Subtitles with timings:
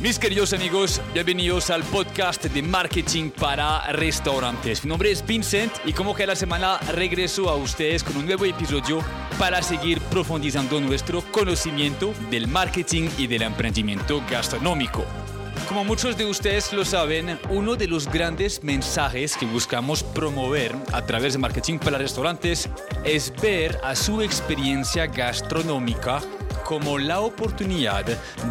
[0.00, 4.82] Mis queridos amigos, bienvenidos al podcast de marketing para restaurantes.
[4.82, 9.04] Mi nombre es Vincent y como cada semana regreso a ustedes con un nuevo episodio
[9.38, 15.04] para seguir profundizando nuestro conocimiento del marketing y del emprendimiento gastronómico.
[15.68, 21.04] Como muchos de ustedes lo saben, uno de los grandes mensajes que buscamos promover a
[21.04, 22.70] través de marketing para restaurantes
[23.04, 26.22] es ver a su experiencia gastronómica
[26.70, 28.04] como la oportunidad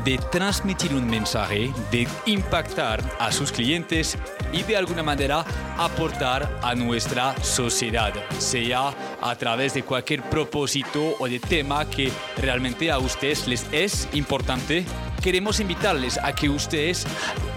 [0.04, 4.18] de transmitir un mensaje, de impactar a sus clientes
[4.52, 5.46] y de alguna manera
[5.78, 12.92] aportar a nuestra sociedad, sea a través de cualquier propósito o de tema que realmente
[12.92, 14.84] a ustedes les es importante.
[15.22, 17.08] Queremos invitarles a que ustedes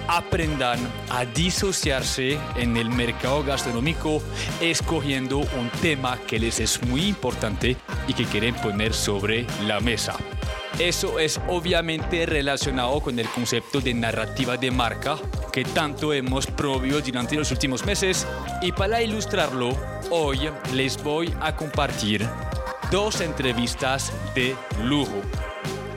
[0.07, 0.79] aprendan
[1.11, 4.23] a disociarse en el mercado gastronómico
[4.61, 10.15] escogiendo un tema que les es muy importante y que quieren poner sobre la mesa.
[10.79, 15.19] Eso es obviamente relacionado con el concepto de narrativa de marca
[15.53, 18.27] que tanto hemos promovido durante los últimos meses
[18.63, 19.77] y para ilustrarlo
[20.11, 22.27] hoy les voy a compartir
[22.91, 25.21] dos entrevistas de lujo.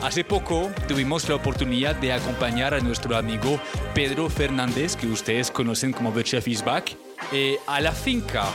[0.02, 3.60] Hace poco tuvimos la oportunidad de acompañar a nuestro amigo
[3.94, 6.96] Pedro Fernández, que ustedes conocen como The Chef is Back,
[7.32, 8.46] eh, a la finca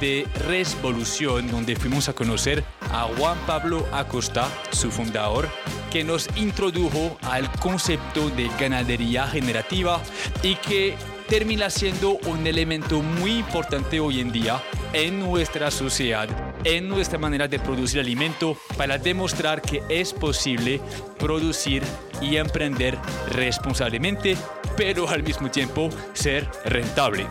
[0.00, 5.48] de Resvolución, donde fuimos a conocer a Juan Pablo Acosta, su fundador,
[5.90, 10.00] que nos introdujo al concepto de ganadería generativa
[10.42, 10.96] y que
[11.28, 14.62] termina siendo un elemento muy importante hoy en día
[14.94, 16.28] en nuestra sociedad,
[16.64, 20.80] en nuestra manera de producir alimento, para demostrar que es posible
[21.18, 21.82] producir
[22.20, 22.96] y emprender
[23.32, 24.36] responsablemente,
[24.76, 27.26] pero al mismo tiempo ser rentable.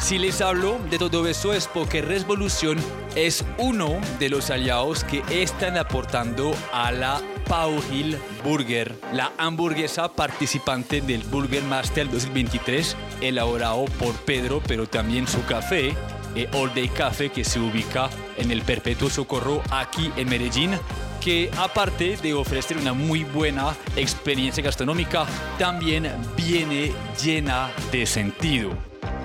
[0.00, 2.78] Si les hablo de todo eso es porque Resvolución
[3.14, 10.12] es uno de los aliados que están aportando a la Pau Hill Burger, la hamburguesa
[10.12, 15.94] participante del Burger Master 2023, elaborado por Pedro, pero también su café,
[16.34, 20.78] eh, All Day Café, que se ubica en el Perpetuo Socorro aquí en Medellín
[21.24, 25.24] que aparte de ofrecer una muy buena experiencia gastronómica,
[25.58, 26.06] también
[26.36, 28.76] viene llena de sentido.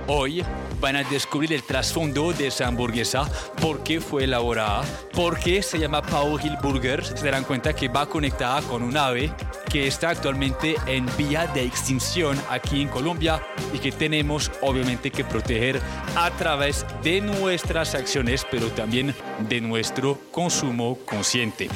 [0.08, 0.42] Hoy
[0.80, 3.30] van a descubrir el trasfondo de esa hamburguesa,
[3.62, 7.04] por qué fue elaborada, por qué se llama Pau Hill Burger.
[7.04, 9.32] Se darán cuenta que va conectada con un ave
[9.70, 13.42] que está actualmente en vía de extinción aquí en Colombia
[13.74, 15.82] y que tenemos obviamente que proteger
[16.16, 19.14] a través de nuestras acciones, pero también
[19.48, 21.70] de nuestro consumo consciente.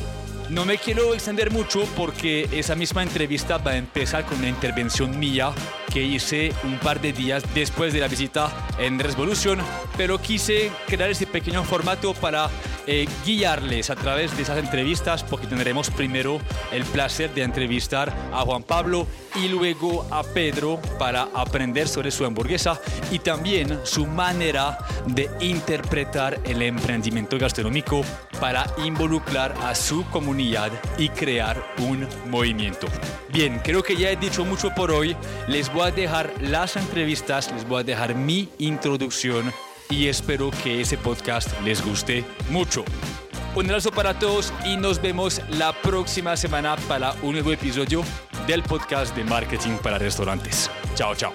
[0.49, 5.17] No me quiero extender mucho porque esa misma entrevista va a empezar con una intervención
[5.17, 5.53] mía
[5.93, 9.59] que hice un par de días después de la visita en Resolution,
[9.95, 12.49] pero quise crear ese pequeño formato para
[12.87, 16.39] eh, guiarles a través de esas entrevistas porque tendremos primero
[16.71, 22.25] el placer de entrevistar a Juan Pablo y luego a Pedro para aprender sobre su
[22.25, 28.01] hamburguesa y también su manera de interpretar el emprendimiento gastronómico
[28.39, 32.87] para involucrar a su comunidad y crear un movimiento.
[33.29, 35.15] Bien, creo que ya he dicho mucho por hoy.
[35.47, 39.51] Les voy a dejar las entrevistas, les voy a dejar mi introducción
[39.89, 42.85] y espero que ese podcast les guste mucho.
[43.53, 48.01] Un abrazo para todos y nos vemos la próxima semana para un nuevo episodio
[48.47, 50.71] del podcast de marketing para restaurantes.
[50.95, 51.33] Chao, chao.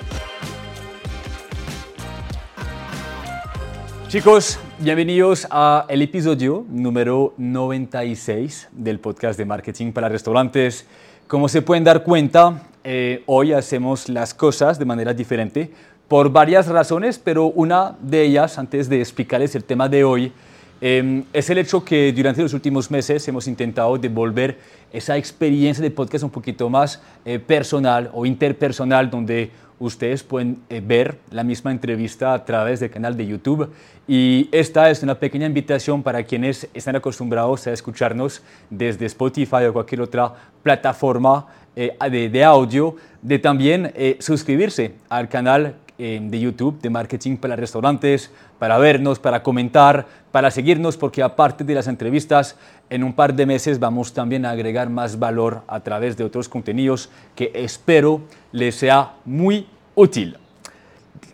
[4.08, 10.86] Chicos, bienvenidos a el episodio número 96 del podcast de marketing para restaurantes.
[11.26, 15.70] Como se pueden dar cuenta, eh, hoy hacemos las cosas de manera diferente
[16.08, 20.32] por varias razones, pero una de ellas, antes de explicarles el tema de hoy,
[20.80, 24.56] em, es el hecho que durante los últimos meses hemos intentado devolver
[24.90, 30.80] esa experiencia de podcast un poquito más eh, personal o interpersonal, donde ustedes pueden eh,
[30.82, 33.70] ver la misma entrevista a través del canal de YouTube.
[34.06, 39.74] Y esta es una pequeña invitación para quienes están acostumbrados a escucharnos desde Spotify o
[39.74, 40.32] cualquier otra
[40.62, 41.48] plataforma
[41.80, 48.78] eh, de, audio, de también suscribirse al canal de YouTube de marketing para restaurantes, para
[48.78, 52.56] vernos, para comentar, para seguirnos, porque aparte de las entrevistas,
[52.90, 56.48] en un par de meses vamos también a agregar más valor a través de otros
[56.48, 58.22] contenidos que espero
[58.52, 60.36] les sea muy útil.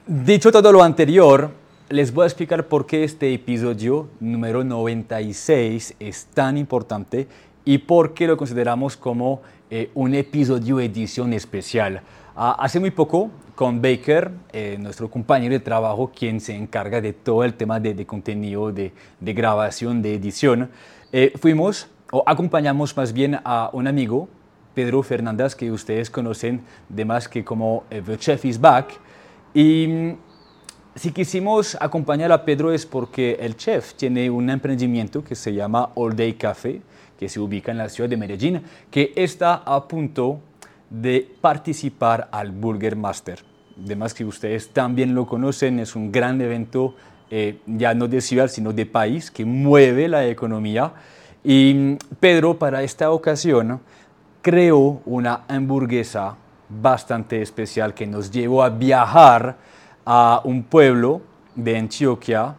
[0.06, 1.50] Dicho todo lo anterior,
[1.88, 7.28] les voy a explicar por qué este episodio número 96 es tan importante
[7.64, 9.42] y por qué lo consideramos como
[9.76, 12.00] eh, un episodio edición especial.
[12.36, 17.12] Ah, hace muy poco con Baker, eh, nuestro compañero de trabajo, quien se encarga de
[17.12, 20.70] todo el tema de, contenido, de, grabación, de edición.
[21.10, 24.28] Eh, fuimos, o acompañamos más bien a un amigo
[24.74, 29.00] Pedro Fernández, que ustedes conocen de más que como The Chef is Back.
[29.54, 30.16] Y mm,
[30.94, 35.90] si quisimos acompañar a Pedro es porque el chef tiene un emprendimiento que se llama
[35.96, 36.80] All Day Café,
[37.24, 38.60] que se ubica en la ciudad de Medellín,
[38.90, 40.40] que está a punto
[40.90, 43.38] de participar al Burger Master.
[43.82, 46.94] Además que ustedes también lo conocen, es un gran evento
[47.30, 50.92] eh, ya no de ciudad, sino de país, que mueve la economía.
[51.42, 53.80] Y mm, Pedro, para esta ocasión,
[54.42, 56.36] creó una hamburguesa
[56.68, 59.56] bastante especial que nos llevó a viajar
[60.04, 61.22] a un pueblo
[61.54, 62.56] de Antioquia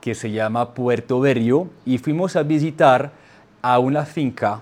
[0.00, 3.23] que se llama Puerto Berrio y fuimos a visitar
[3.64, 4.60] a una finca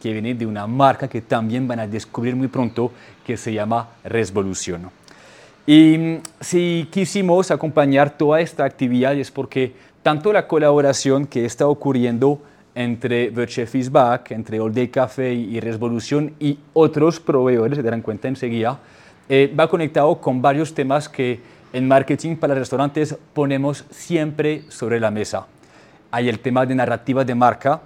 [0.00, 2.90] que viene de una marca que también van a descubrir muy pronto
[3.26, 4.90] que se llama Resvolución.
[5.66, 11.68] Y mm, si quisimos acompañar toda esta actividad es porque tanto la colaboración que está
[11.68, 12.40] ocurriendo
[12.74, 17.82] entre The Chef is Back, entre All Day Café y Resvolución y otros proveedores, se
[17.82, 18.78] darán cuenta enseguida,
[19.28, 21.38] eh, va conectado con varios temas que
[21.74, 25.46] en marketing para restaurantes ponemos siempre sobre la mesa.
[26.10, 27.82] Hay el tema de narrativa de marca,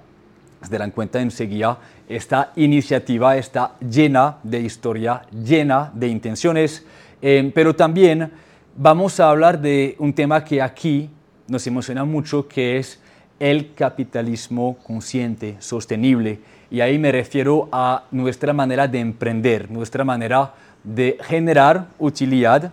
[0.66, 1.78] se darán cuenta enseguida,
[2.08, 6.84] esta iniciativa está llena de historia, llena de intenciones,
[7.22, 8.30] eh, pero también
[8.76, 11.08] vamos a hablar de un tema que aquí
[11.48, 13.00] nos emociona mucho, que es
[13.38, 16.40] el capitalismo consciente, sostenible.
[16.70, 22.72] Y ahí me refiero a nuestra manera de emprender, nuestra manera de generar utilidad,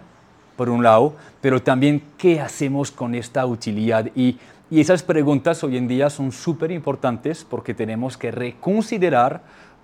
[0.55, 4.09] por un lado, pero también qué hacemos con esta utilidad.
[4.15, 4.37] Y,
[4.73, 9.43] y esas preguntas hoy en día son súper importantes porque tenemos que reconsiderar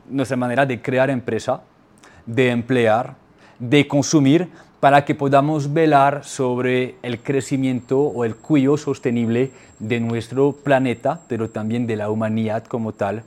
[0.10, 1.62] nuestra manera de crear empresa,
[2.26, 3.14] de emplear,
[3.60, 4.50] de consumir,
[4.80, 11.52] para que podamos velar sobre el crecimiento o el cuidado sostenible de nuestro planeta, pero
[11.52, 13.22] también de la humanidad como tal.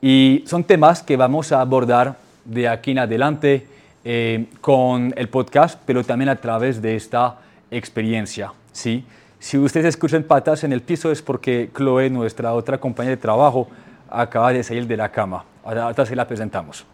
[0.00, 3.66] Y son temas que vamos a abordar de aquí en adelante
[4.04, 7.40] eh, con el podcast, pero también a través de esta
[7.72, 8.52] experiencia.
[8.70, 9.04] ¿sí?
[9.38, 13.68] Si ustedes escuchan patas en el piso es porque Chloe, nuestra otra compañera de trabajo,
[14.10, 15.44] acaba de salir de la cama.
[15.64, 16.84] Ahora se la presentamos.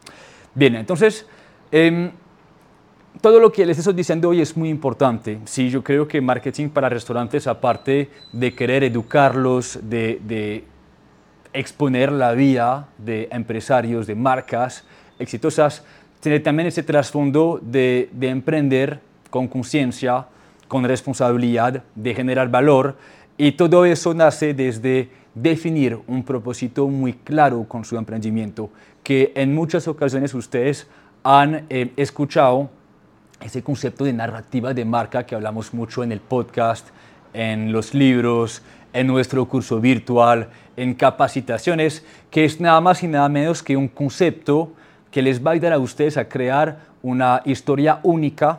[0.55, 1.27] Bien, entonces...
[1.73, 2.11] Eh,
[3.21, 5.39] todo lo que les estoy diciendo hoy es muy importante.
[5.45, 10.65] Sí, yo creo que marketing para restaurantes, aparte de querer educarlos, de,
[11.53, 14.85] exponer la vida de empresarios, de marcas
[15.19, 15.85] exitosas,
[16.21, 19.01] tiene también ese trasfondo de, de emprender
[19.31, 20.27] con conciencia,
[20.75, 22.97] con responsabilidad, de generar valor.
[23.37, 28.71] Y todo eso nace desde definir un propósito muy claro con su emprendimiento,
[29.05, 30.89] que en muchas ocasiones ustedes
[31.23, 32.71] han eh, escuchado
[33.41, 36.89] ese concepto de narrativa de marca que hablamos mucho en el podcast,
[37.33, 38.61] en los libros,
[38.93, 43.87] en nuestro curso virtual, en capacitaciones, que es nada más y nada menos que un
[43.87, 44.73] concepto
[45.13, 48.59] que les va a ayudar a ustedes a crear una historia única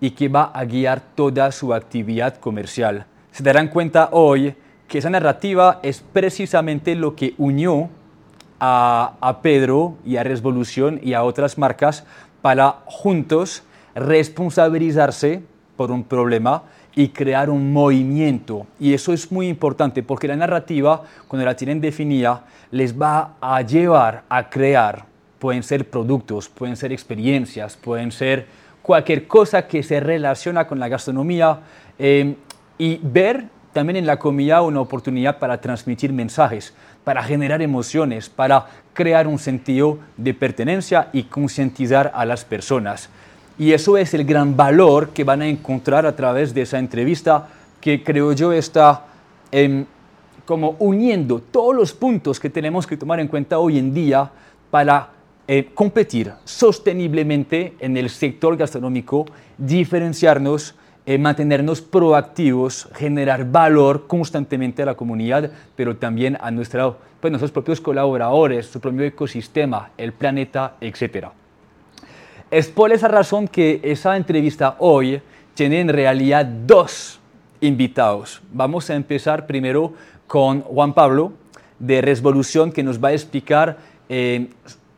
[0.00, 3.06] y que va a guiar toda su actividad comercial.
[3.32, 4.54] Se darán cuenta hoy
[4.88, 7.88] que esa narrativa es precisamente lo que unió
[8.58, 12.04] a, a Pedro y a Resvolución y a otras marcas
[12.42, 13.62] para juntos
[13.94, 15.42] responsabilizarse
[15.76, 16.62] por un problema
[16.94, 18.66] y crear un movimiento.
[18.78, 23.62] Y eso es muy importante porque la narrativa, cuando la tienen definida, les va a
[23.62, 25.04] llevar a crear,
[25.38, 28.46] pueden ser productos, pueden ser experiencias, pueden ser
[28.82, 31.60] cualquier cosa que se relaciona con la gastronomía
[31.98, 32.34] eh,
[32.78, 38.66] y ver también en la comida una oportunidad para transmitir mensajes, para generar emociones, para
[38.92, 43.08] crear un sentido de pertenencia y concientizar a las personas.
[43.58, 47.48] Y eso es el gran valor que van a encontrar a través de esa entrevista
[47.80, 49.04] que creo yo está
[49.52, 49.84] em,
[50.44, 54.30] como uniendo todos los puntos que tenemos que tomar en cuenta hoy en día
[54.70, 55.10] para
[55.52, 59.26] eh, competir sosteniblemente en el sector gastronómico,
[59.58, 67.32] diferenciarnos, eh, mantenernos proactivos, generar valor constantemente a la comunidad, pero también a nuestra, pues,
[67.32, 71.32] nuestros propios colaboradores, su propio ecosistema, el planeta, etcétera.
[72.48, 75.20] Es por esa razón que esa entrevista hoy
[75.54, 77.18] tiene en realidad dos
[77.60, 78.40] invitados.
[78.52, 79.94] Vamos a empezar primero
[80.28, 81.32] con Juan Pablo
[81.80, 83.78] de Resvolución que nos va a explicar
[84.08, 84.48] eh,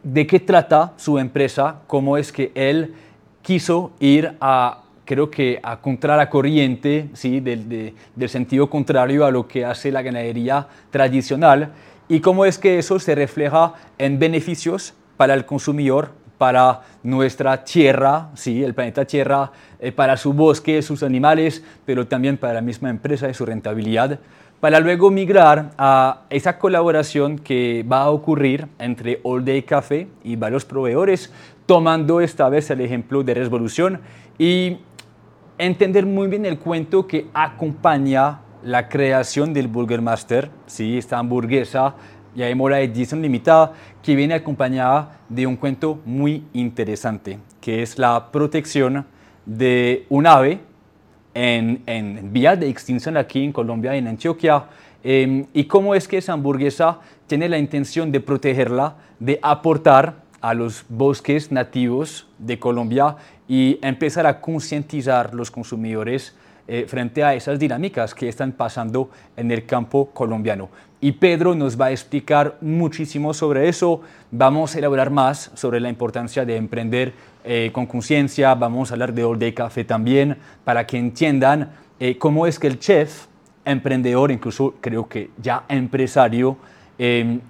[0.02, 2.94] de qué trata su empresa, cómo es que él
[3.42, 7.40] quiso ir a, creo que a contra la corriente, ¿sí?
[7.40, 11.73] del, del sentido contrario a lo que hace la ganadería tradicional
[12.09, 18.30] y cómo es que eso se refleja en beneficios para el consumidor para nuestra tierra,
[18.35, 22.90] sí, el planeta Tierra, eh, para su bosque, sus animales, pero también para la misma
[22.90, 24.18] empresa y su rentabilidad.
[24.62, 30.37] Para luego migrar a esa colaboración que va a ocurrir entre All Day Café y
[30.37, 31.33] varios proveedores,
[31.66, 34.00] tomando esta vez el ejemplo de Revolución
[34.38, 34.76] y
[35.59, 40.97] entender muy bien el cuento que acompaña la creación del Burger Master, ¿sí?
[40.97, 41.97] esta hamburguesa
[42.37, 48.31] llamémosla la edición limitada, que viene acompañada de un cuento muy interesante, que es la
[48.31, 49.07] protección
[49.45, 50.61] de un ave
[51.35, 54.65] en, en de extinción aquí en Colombia, en Antioquia,
[55.03, 60.55] em, y cómo es que esa hamburguesa tiene la intención de protegerla, de aportar a
[60.55, 63.17] los bosques nativos de Colombia
[63.49, 66.35] y empezar a concientizar los consumidores
[66.69, 70.69] eh, frente a esas dinámicas que están pasando en el campo colombiano.
[71.01, 74.03] Y Pedro nos va a explicar muchísimo sobre eso.
[74.31, 78.55] Vamos a elaborar más sobre la importancia de emprender eh, con conciencia.
[78.55, 82.67] Vamos a hablar de All Day Café también para que entiendan eh, cómo es que
[82.67, 83.27] el chef,
[83.65, 86.57] emprendedor, incluso creo que ya empresario,
[86.99, 87.41] em,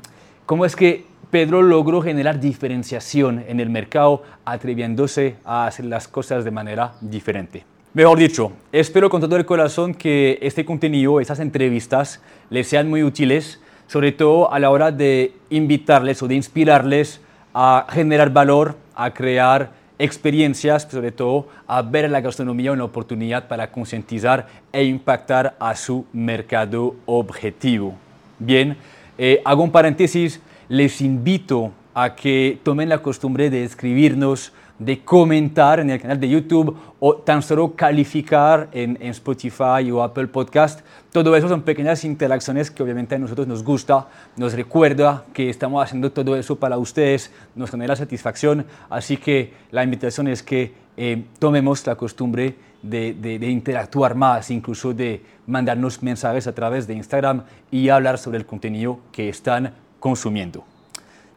[0.47, 6.45] cómo es que Pedro logró generar diferenciación en el mercado atreviéndose a hacer las cosas
[6.45, 7.65] de manera diferente.
[7.95, 13.03] Mejor dicho, espero con todo el corazón que este contenido, estas entrevistas, les sean muy
[13.03, 17.21] útiles, sobre todo a la hora de invitarles o de inspirarles
[17.55, 23.71] a generar valor, a crear experiencias, sobre todo a ver la gastronomía una oportunidad para
[23.71, 27.95] concientizar e impactar a su mercado objetivo.
[28.41, 28.77] Bien,
[29.17, 34.53] eh, hago un paréntesis, les invito a que tomen la costumbre de escribirnos
[34.85, 40.29] de comentar en el canal de YouTube o tan solo calificar en, Spotify o Apple
[40.29, 40.81] Podcast.
[41.11, 45.83] Todo eso son pequeñas interacciones que obviamente a nosotros nos gusta, nos recuerda que estamos
[45.83, 48.67] haciendo todo eso para ustedes, nos genera satisfacción.
[48.89, 54.93] Así que la invitación es que eh, tomemos la costumbre de, de, interactuar más, incluso
[54.93, 60.65] de mandarnos mensajes a través de Instagram y hablar sobre el contenido que están consumiendo.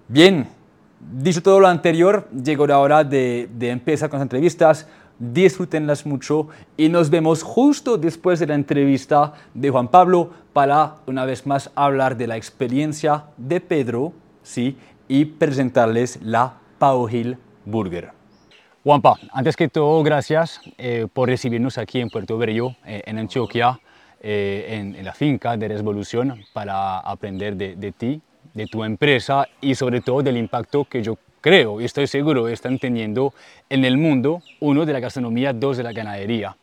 [0.07, 0.47] Bien,
[1.11, 4.87] Dicho todo lo anterior, llegó la hora de, empezar con las entrevistas.
[5.19, 11.23] Disfrútenlas mucho y nos vemos justo después de la entrevista de Juan Pablo para una
[11.23, 14.77] vez más hablar de la experiencia de Pedro ¿sí?
[15.07, 18.11] y presentarles la Pau Hill Burger.
[18.83, 23.79] Juanpa, antes que todo, gracias eh, por recibirnos aquí en Puerto Berrío, eh, en Antioquia,
[24.19, 28.21] eh, en, la finca de Revolución, para aprender de, de ti,
[28.55, 32.79] de tu empresa y sobre todo del impacto que yo creo y estoy seguro están
[32.79, 33.33] teniendo
[33.69, 36.57] en el mundo, uno de la gastronomía, dos de la ganadería.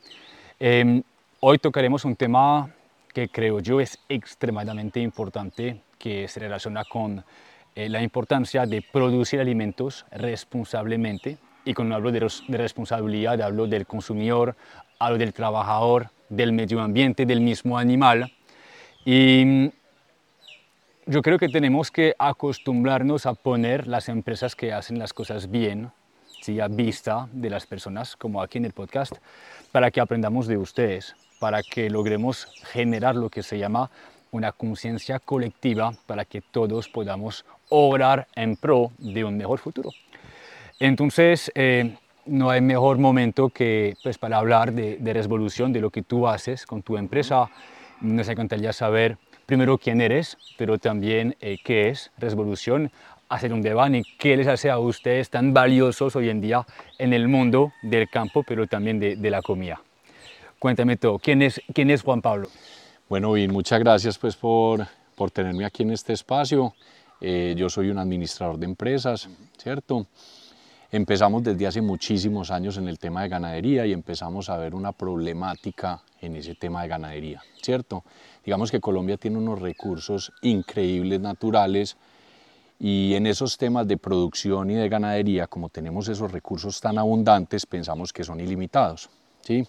[0.58, 1.02] Em,
[1.38, 2.68] hoy tocaremos un tema
[3.14, 7.24] que creo yo es extremadamente importante, que se relaciona con
[7.76, 11.38] eh, la importancia de producir alimentos responsablemente.
[11.64, 14.56] Y cuando hablo de, de responsabilidad, hablo del consumidor,
[14.98, 18.32] hablo del trabajador, del medio ambiente, del mismo animal.
[19.04, 19.70] Y
[21.06, 25.90] yo creo que tenemos que acostumbrarnos a poner las empresas que hacen las cosas bien,
[26.42, 26.60] ¿sí?
[26.60, 29.12] a vista de las personas, como aquí en el podcast,
[29.72, 33.90] para que aprendamos de ustedes, para que logremos generar lo que se llama
[34.30, 39.90] una conciencia colectiva para que todos podamos obrar en pro de un mejor futuro.
[40.78, 45.90] Entonces, eh, no hay mejor momento que pues, para hablar de, de resolución de lo
[45.90, 47.50] que tú haces con tu empresa.
[48.00, 52.90] Nos encantaría saber primero quién eres, pero también eh, qué es Revolución,
[53.28, 56.66] hacer un debate y qué les hace a ustedes tan valiosos hoy en día
[56.98, 59.80] en el mundo del campo, pero también de, la comida.
[60.58, 62.48] Cuéntame todo, ¿quién es, quién es Juan Pablo?
[63.08, 66.74] Bueno, bien, muchas gracias pues por, por tenerme aquí en este espacio.
[67.20, 70.06] Eh, yo soy un administrador de empresas, ¿cierto?
[70.94, 74.92] Empezamos desde hace muchísimos años en el tema de ganadería y empezamos a ver una
[74.92, 78.04] problemática en ese tema de ganadería, ¿cierto?
[78.44, 81.96] Digamos que Colombia tiene unos recursos increíbles naturales
[82.78, 87.64] y en esos temas de producción y de ganadería, como tenemos esos recursos tan abundantes,
[87.64, 89.08] pensamos que son ilimitados,
[89.40, 89.66] ¿sí?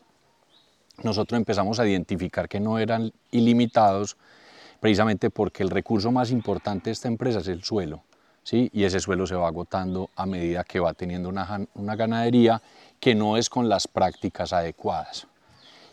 [1.03, 4.17] Nosotros empezamos a identificar que no eran ilimitados
[4.81, 8.03] precisamente porque el recurso más importante de esta empresa es el suelo
[8.51, 12.61] y ese suelo se va agotando a medida que va teniendo una, una ganadería
[12.99, 15.27] que no es con las prácticas adecuadas.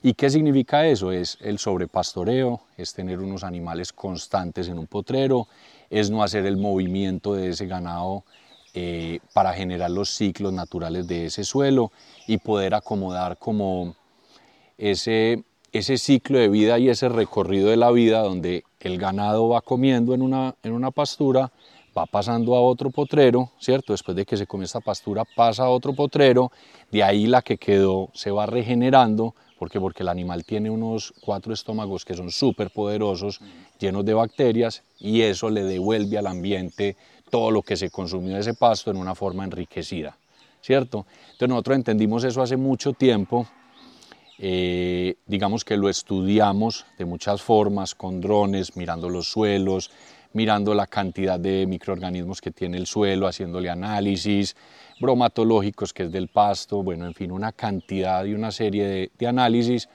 [0.03, 1.13] ¿Y qué significa eso?
[1.13, 5.47] Es el sobrepastoreo, es tener unos animales constantes en un potrero,
[5.91, 8.25] es no hacer el movimiento de ese ganado
[8.73, 11.93] eh, para generar los ciclos naturales de ese suelo
[12.27, 13.97] y poder acomodar como
[14.79, 15.43] ese,
[15.73, 20.15] ese ciclo de vida y ese recorrido de la vida donde el ganado va comiendo
[20.15, 21.51] en una, en una pastura,
[22.01, 23.93] va pasando a otro potrero, ¿cierto?
[23.93, 26.51] Después de que se come esta pastura pasa a otro potrero,
[26.91, 31.53] de ahí la que quedó se va regenerando, porque porque el animal tiene unos cuatro
[31.53, 33.41] estómagos que son súper poderosos,
[33.79, 36.97] llenos de bacterias, y eso le devuelve al ambiente
[37.31, 40.17] todo lo que se consumió de ese pasto en una forma enriquecida,
[40.63, 41.07] ¿cierto?
[41.33, 43.47] Entonces nosotros entendimos eso hace mucho tiempo,
[44.43, 49.91] eh, digamos que lo estudiamos de muchas formas, con drones, mirando los suelos,
[50.33, 54.57] mirando la cantidad de microorganismos que tiene el suelo, haciéndole análisis,
[55.01, 59.89] bromatológicos, que es del pasto, bueno, en fin, una cantidad y una serie de, análisis.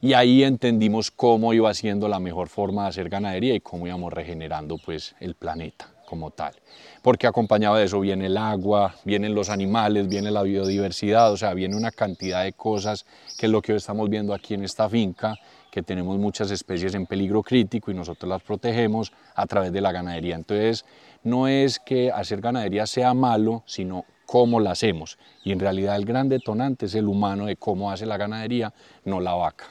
[0.00, 4.12] Y ahí entendimos cómo iba siendo la mejor forma de hacer ganadería y cómo íbamos
[4.12, 6.54] regenerando pues, el planeta como tal.
[7.02, 11.54] Porque acompañado de eso viene el agua, vienen los animales, viene la biodiversidad, o sea,
[11.54, 13.04] viene una cantidad de cosas
[13.38, 15.38] que es lo que hoy estamos viendo aquí en esta finca
[15.76, 19.92] que tenemos muchas especies en peligro crítico y nosotros las protegemos a través de la
[19.92, 20.34] ganadería.
[20.34, 20.86] Entonces,
[21.22, 25.18] no es que hacer ganadería sea malo, sino cómo la hacemos.
[25.44, 28.72] Y en realidad el gran detonante es el humano de cómo hace la ganadería,
[29.04, 29.66] no la vaca.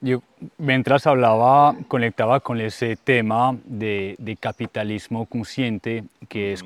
[0.00, 0.20] Yo,
[0.56, 6.64] mientras hablaba, conectaba con ese tema de, capitalismo consciente, que es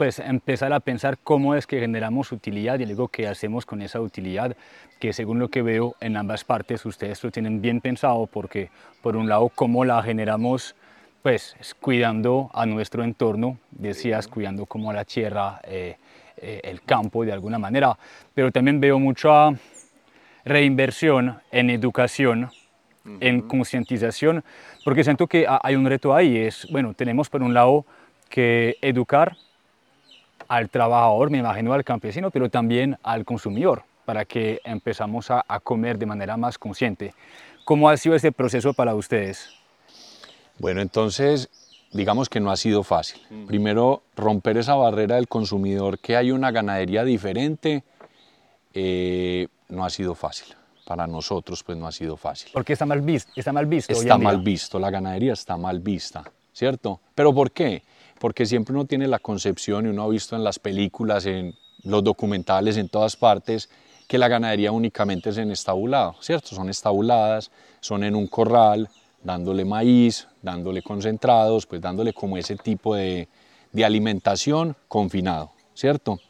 [0.00, 4.00] pues empezar a pensar cómo es que generamos utilidad y luego qué hacemos con esa
[4.00, 4.56] utilidad,
[4.98, 8.70] que según lo que veo en ambas partes ustedes lo tienen bien pensado porque
[9.02, 10.74] por un lado cómo la generamos
[11.20, 15.98] pues cuidando a nuestro entorno, decías, cuidando como la tierra, eh,
[16.38, 17.98] eh, el campo de alguna manera,
[18.32, 19.50] pero también veo mucha
[20.46, 22.50] reinversión en educación,
[23.20, 24.44] en concientización,
[24.82, 27.84] porque siento que hay un reto ahí, es, bueno, tenemos por un lado
[28.30, 29.36] que educar
[30.50, 35.96] al trabajador, me imagino al campesino, pero también al consumidor, para que empezamos a, comer
[35.96, 37.14] de manera más consciente.
[37.64, 39.48] ¿Cómo ha sido este proceso para ustedes?
[40.58, 41.48] Bueno, entonces,
[41.92, 43.22] digamos que no ha sido fácil.
[43.46, 47.84] Primero, romper esa barrera del consumidor, que hay una ganadería diferente,
[48.74, 50.56] eh, no ha sido fácil.
[50.84, 52.50] Para nosotros, pues no ha sido fácil.
[52.52, 53.30] Porque está mal visto.
[53.36, 53.92] Está mal visto.
[53.92, 56.98] Está mal visto, la ganadería está mal vista, ¿cierto?
[57.14, 57.84] ¿Pero por qué?
[58.20, 62.04] Porque siempre uno tiene la concepción y uno ha visto en las películas, en los
[62.04, 63.70] documentales, en todas partes,
[64.06, 66.48] que la ganadería únicamente es en estabulado, ¿cierto?
[66.48, 68.90] Son estabuladas, son en un corral,
[69.24, 73.26] dándole maíz, dándole concentrados, pues dándole como ese tipo de,
[73.82, 76.20] alimentación confinado, ¿cierto?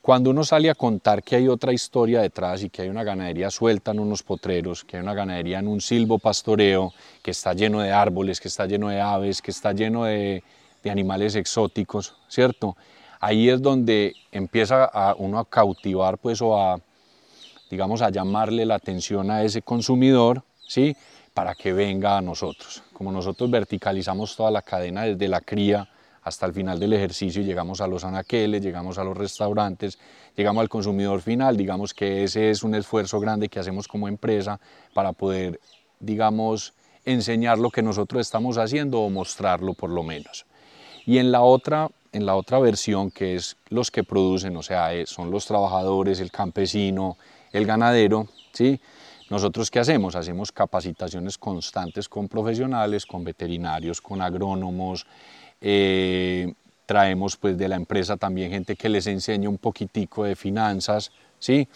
[0.00, 3.50] Cuando uno sale a contar que hay otra historia detrás y que hay una ganadería
[3.50, 7.80] suelta en unos potreros, que hay una ganadería en un silvo pastoreo, que está lleno
[7.80, 10.44] de árboles, que está lleno de aves, que está lleno de,
[10.84, 12.76] de animales exóticos, ¿cierto?
[13.18, 16.78] Ahí es donde empieza a uno a cautivar, pues, o a,
[17.70, 20.94] digamos, a llamarle la atención a ese consumidor, ¿sí?
[21.32, 22.82] Para que venga a nosotros.
[22.92, 25.88] Como nosotros verticalizamos toda la cadena desde la cría
[26.22, 29.98] hasta el final del ejercicio llegamos a los anaqueles, llegamos a los restaurantes,
[30.36, 34.58] llegamos al consumidor final, digamos que ese es un esfuerzo grande que hacemos como empresa
[34.94, 35.60] para poder,
[36.00, 36.72] digamos,
[37.04, 40.46] enseñar lo que nosotros estamos haciendo o mostrarlo por lo menos.
[41.06, 44.94] Y en la otra, en la otra versión, que es los que producen, o sea,
[44.94, 47.16] eh, son los trabajadores, el campesino,
[47.52, 48.80] el ganadero, ¿sí?
[49.30, 50.16] Nosotros qué hacemos?
[50.16, 55.06] Hacemos capacitaciones constantes con profesionales, con veterinarios, con agrónomos,
[55.60, 56.52] eh,
[56.86, 61.68] traemos pues de la empresa también gente que les enseña un poquitico de finanzas, ¿sí?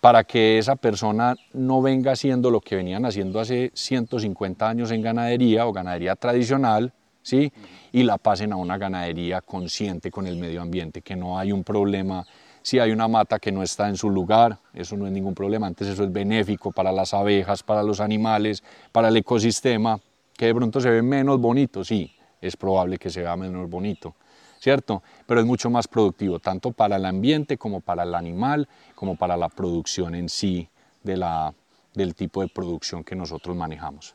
[0.00, 5.02] Para que esa persona no venga haciendo lo que venían haciendo hace 150 años en
[5.02, 7.52] ganadería o ganadería tradicional, ¿sí?
[7.92, 11.64] y la pasen a una ganadería consciente con el medio ambiente, que no hay un
[11.64, 12.24] problema
[12.62, 15.66] si hay una mata que no está en su lugar, eso no es ningún problema,
[15.66, 19.98] antes eso es benéfico para las abejas, para los animales, para el ecosistema,
[20.36, 24.14] que de pronto se ve menos bonito, sí, es probable que se vea menos bonito,
[24.58, 25.02] ¿cierto?
[25.26, 29.36] Pero es mucho más productivo, tanto para el ambiente como para el animal, como para
[29.36, 30.68] la producción en sí
[31.02, 31.54] de la,
[31.94, 34.14] del tipo de producción que nosotros manejamos.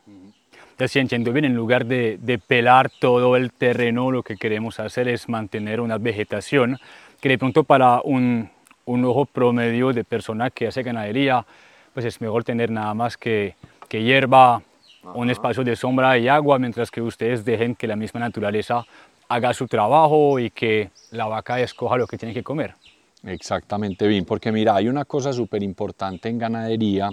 [0.76, 5.08] Entonces, entiendo bien, en lugar de, de, pelar todo el terreno, lo que queremos hacer
[5.08, 6.78] es mantener una vegetación
[7.22, 8.50] que de pronto para un,
[8.84, 11.46] un ojo promedio de persona que hace ganadería,
[11.94, 13.56] pues es mejor tener nada más que,
[13.88, 14.62] que hierba,
[15.14, 18.86] un espacio de sombra y agua, mientras que ustedes dejen que la misma naturaleza
[19.30, 22.76] haga su trabajo y que la vaca escoja lo que tiene que comer.
[23.24, 27.10] Exactamente bien, porque mira, hay una cosa súper importante en ganadería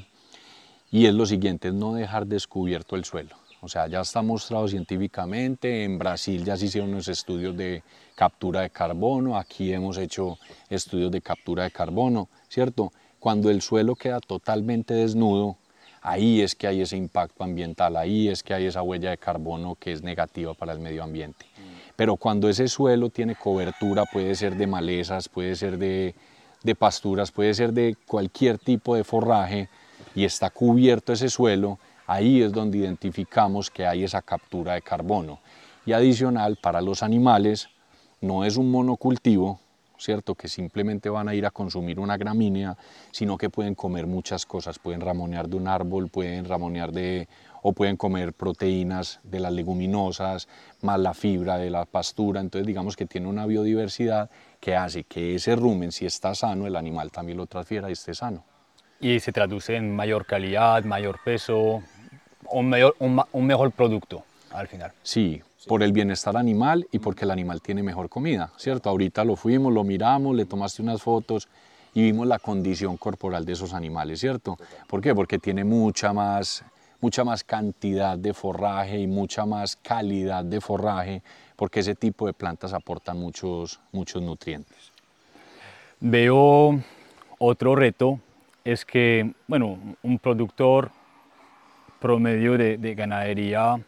[0.91, 3.42] y es lo siguiente, es no dejar descubierto el suelo.
[3.65, 7.85] O sea, ya está mostrado científicamente, en Brasil ya se hicieron unos estudios de
[8.17, 10.37] captura de carbono, aquí hemos hecho
[10.69, 12.93] estudios de captura de carbono, ¿cierto?
[13.21, 15.59] Cuando el suelo queda totalmente desnudo,
[16.03, 19.77] ahí es que hay ese impacto ambiental, ahí es que hay esa huella de carbono
[19.77, 21.47] que es negativa para el medio ambiente.
[21.95, 26.17] Pero cuando ese suelo tiene cobertura, puede ser de malezas, puede ser de,
[26.65, 29.69] de pasturas, puede ser de cualquier tipo de forraje
[30.17, 35.41] y está cubierto ese suelo, ahí es donde identificamos que hay esa captura de carbono.
[35.85, 37.69] Y adicional, para los animales,
[38.21, 39.61] no es un monocultivo,
[39.99, 40.35] ¿cierto?
[40.35, 42.77] Que simplemente van a ir a consumir una gramínea,
[43.11, 47.29] sino que pueden comer muchas cosas, pueden ramonear de un árbol, pueden ramonear de
[47.63, 50.49] o pueden comer proteínas de las leguminosas,
[50.81, 55.37] más la fibra de la pastura, entonces digamos que tiene una biodiversidad que hace que
[55.37, 58.45] ese rumen, si está sano, el animal también lo transfiera y esté sano.
[59.03, 61.83] Y se traduce en mayor calidad, mayor peso,
[62.51, 64.93] un mejor, un mejor producto al final.
[65.03, 68.91] Sí, por el bienestar animal y porque el animal tiene mejor comida, ¿cierto?
[68.91, 71.49] Ahorita lo fuimos, lo miramos, le tomaste unas fotos
[71.95, 74.57] y vimos la condición corporal de esos animales, ¿cierto?
[74.87, 75.15] ¿Por qué?
[75.15, 76.65] Porque tiene mucha más,
[77.01, 81.23] mucha más cantidad de forraje y mucha más calidad de forraje,
[81.57, 84.93] porque ese tipo de plantas aportan muchos, muchos nutrientes.
[85.99, 86.81] Veo
[87.39, 88.21] otro reto,
[88.65, 90.91] es que, bueno, un productor
[92.01, 93.81] promedio de, de ganadería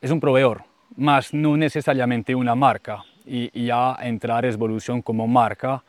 [0.00, 0.64] es un proveedor,
[0.96, 3.04] más no necesariamente una marca.
[3.24, 5.82] Y, ya entrar es evolución como marca,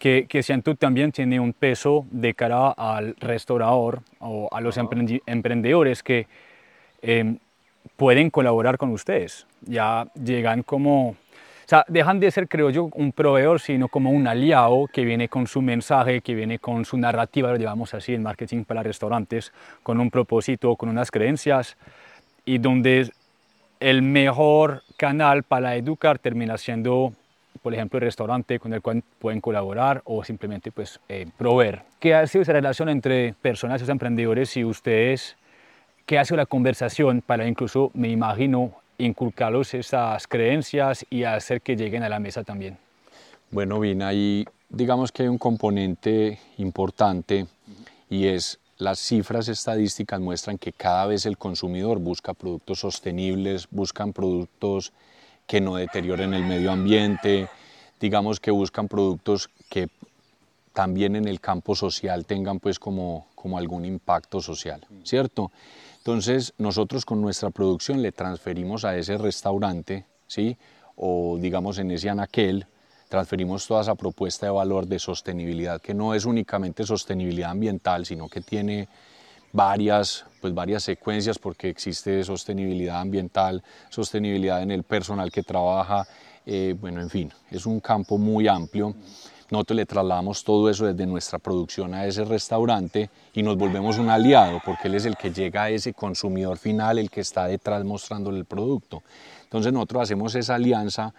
[0.00, 6.02] que, que siento también tiene un peso de cara al restaurador o a los emprendedores
[6.02, 6.26] que
[7.02, 7.38] em,
[7.96, 9.46] pueden colaborar con ustedes.
[9.60, 11.14] Ya llegan como,
[11.72, 15.46] sea, dejan de ser, creo yo, un proveedor, sino como un aliado que viene con
[15.46, 19.98] su mensaje, que viene con su narrativa, lo llevamos así en marketing para restaurantes, con
[19.98, 21.78] un propósito, con unas creencias,
[22.44, 23.10] y donde
[23.80, 27.14] el mejor canal para educar termina siendo,
[27.62, 31.82] por ejemplo, el restaurante con el cual pueden colaborar o simplemente pues, eh, proveer.
[31.98, 35.36] ¿Qué ha sido esa relación entre personas y emprendedores y ustedes?
[36.04, 41.76] ¿Qué ha sido la conversación para incluso, me imagino, inculcarlos esas creencias y hacer que
[41.76, 42.78] lleguen a la mesa también?
[43.50, 47.46] Bueno, bien, ahí digamos que hay un componente importante
[48.08, 54.12] y es las cifras estadísticas muestran que cada vez el consumidor busca productos sostenibles, buscan
[54.12, 54.92] productos
[55.46, 57.48] que no deterioren el medio ambiente,
[58.00, 59.88] digamos que buscan productos que
[60.72, 65.50] también en el campo social tengan pues como, como algún impacto social, ¿cierto?
[66.02, 70.56] Entonces nosotros con nuestra producción le transferimos a ese restaurante, ¿sí?
[70.96, 72.66] O digamos en ese anaquel,
[73.08, 78.28] transferimos toda esa propuesta de valor de sostenibilidad, que no es únicamente sostenibilidad ambiental, sino
[78.28, 78.88] que tiene
[79.52, 86.04] varias, pues varias secuencias, porque existe sostenibilidad ambiental, sostenibilidad en el personal que trabaja,
[86.44, 88.96] eh, bueno, en fin, es un campo muy amplio.
[89.52, 94.08] Nosotros le trasladamos todo eso desde nuestra producción a ese restaurante y nos volvemos un
[94.08, 97.84] aliado, porque él es el que llega a ese consumidor final, el que está detrás
[97.84, 99.02] mostrándole el producto.
[99.42, 101.12] Entonces nosotros hacemos esa alianza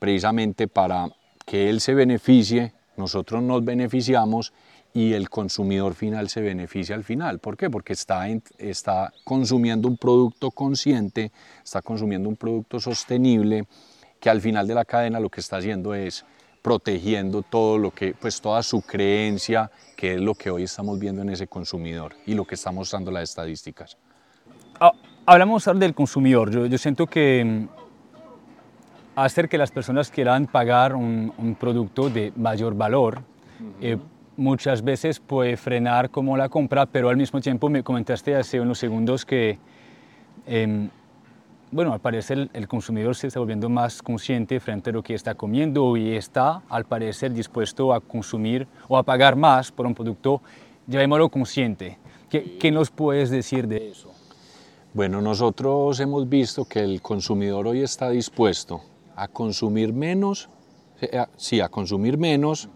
[0.00, 1.08] precisamente para
[1.44, 4.52] que él se beneficie, nosotros nos beneficiamos
[4.92, 7.38] y el consumidor final se beneficia al final.
[7.38, 7.70] ¿Por qué?
[7.70, 8.26] Porque está,
[8.58, 11.30] está consumiendo un producto consciente,
[11.62, 13.68] está consumiendo un producto sostenible,
[14.18, 16.24] que al final de la cadena lo que está haciendo es
[16.66, 21.22] protegiendo todo lo que, pues toda su creencia, que es lo que hoy estamos viendo
[21.22, 23.96] en ese consumidor y lo que están mostrando las estadísticas.
[24.80, 24.90] Ah,
[25.26, 26.50] hablamos del consumidor.
[26.50, 27.68] Yo, yo siento que mm,
[29.14, 33.22] hacer que las personas quieran pagar un, producto de mayor valor.
[33.80, 33.96] Eh,
[34.36, 38.80] muchas veces puede frenar como la compra, pero al mismo tiempo me comentaste hace unos
[38.80, 39.60] segundos que,
[40.48, 40.90] em,
[41.70, 45.34] bueno, al parecer el, consumidor se está volviendo más consciente frente a lo que está
[45.34, 50.40] comiendo y está, al parecer, dispuesto a consumir o a pagar más por un producto,
[50.86, 51.98] llamémoslo consciente.
[52.30, 54.12] ¿Qué, ¿Qué nos puedes decir de eso?
[54.94, 58.80] Bueno, nosotros hemos visto que el consumidor hoy está dispuesto
[59.14, 60.48] a consumir menos,
[61.00, 62.68] eh, sí, a consumir menos,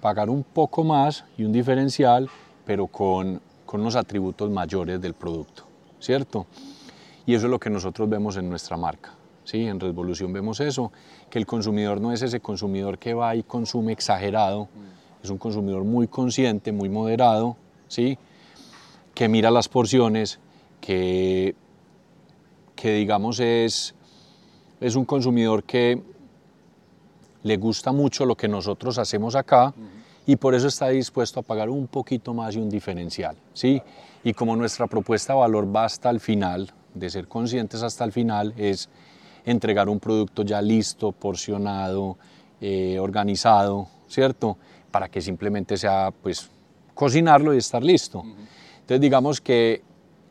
[0.00, 2.28] pagar un poco más y un diferencial,
[2.64, 5.64] pero con, con unos atributos mayores del producto,
[5.98, 6.46] ¿cierto?
[7.26, 9.12] Y eso es lo que nosotros vemos en nuestra marca.
[9.44, 9.66] ¿sí?
[9.66, 10.92] En Revolución vemos eso,
[11.28, 14.68] que el consumidor no es ese consumidor que va y consume exagerado,
[15.22, 17.56] es un consumidor muy consciente, muy moderado,
[17.88, 18.16] ¿sí?
[19.14, 20.38] que mira las porciones,
[20.80, 21.54] que,
[22.76, 23.96] que digamos es
[24.80, 26.02] es un consumidor que
[27.42, 29.72] le gusta mucho lo que nosotros hacemos acá
[30.26, 33.36] y por eso está dispuesto a pagar un poquito más y un diferencial.
[33.52, 33.80] ¿sí?
[34.24, 38.12] Y como nuestra propuesta de valor va hasta el final, de ser conscientes hasta el
[38.12, 38.88] final, es
[39.44, 42.18] entregar un producto ya listo, porcionado,
[42.60, 44.56] eh, organizado, ¿cierto?
[44.90, 46.50] Para que simplemente sea, pues,
[46.94, 48.24] cocinarlo y estar listo.
[48.80, 49.82] Entonces, digamos que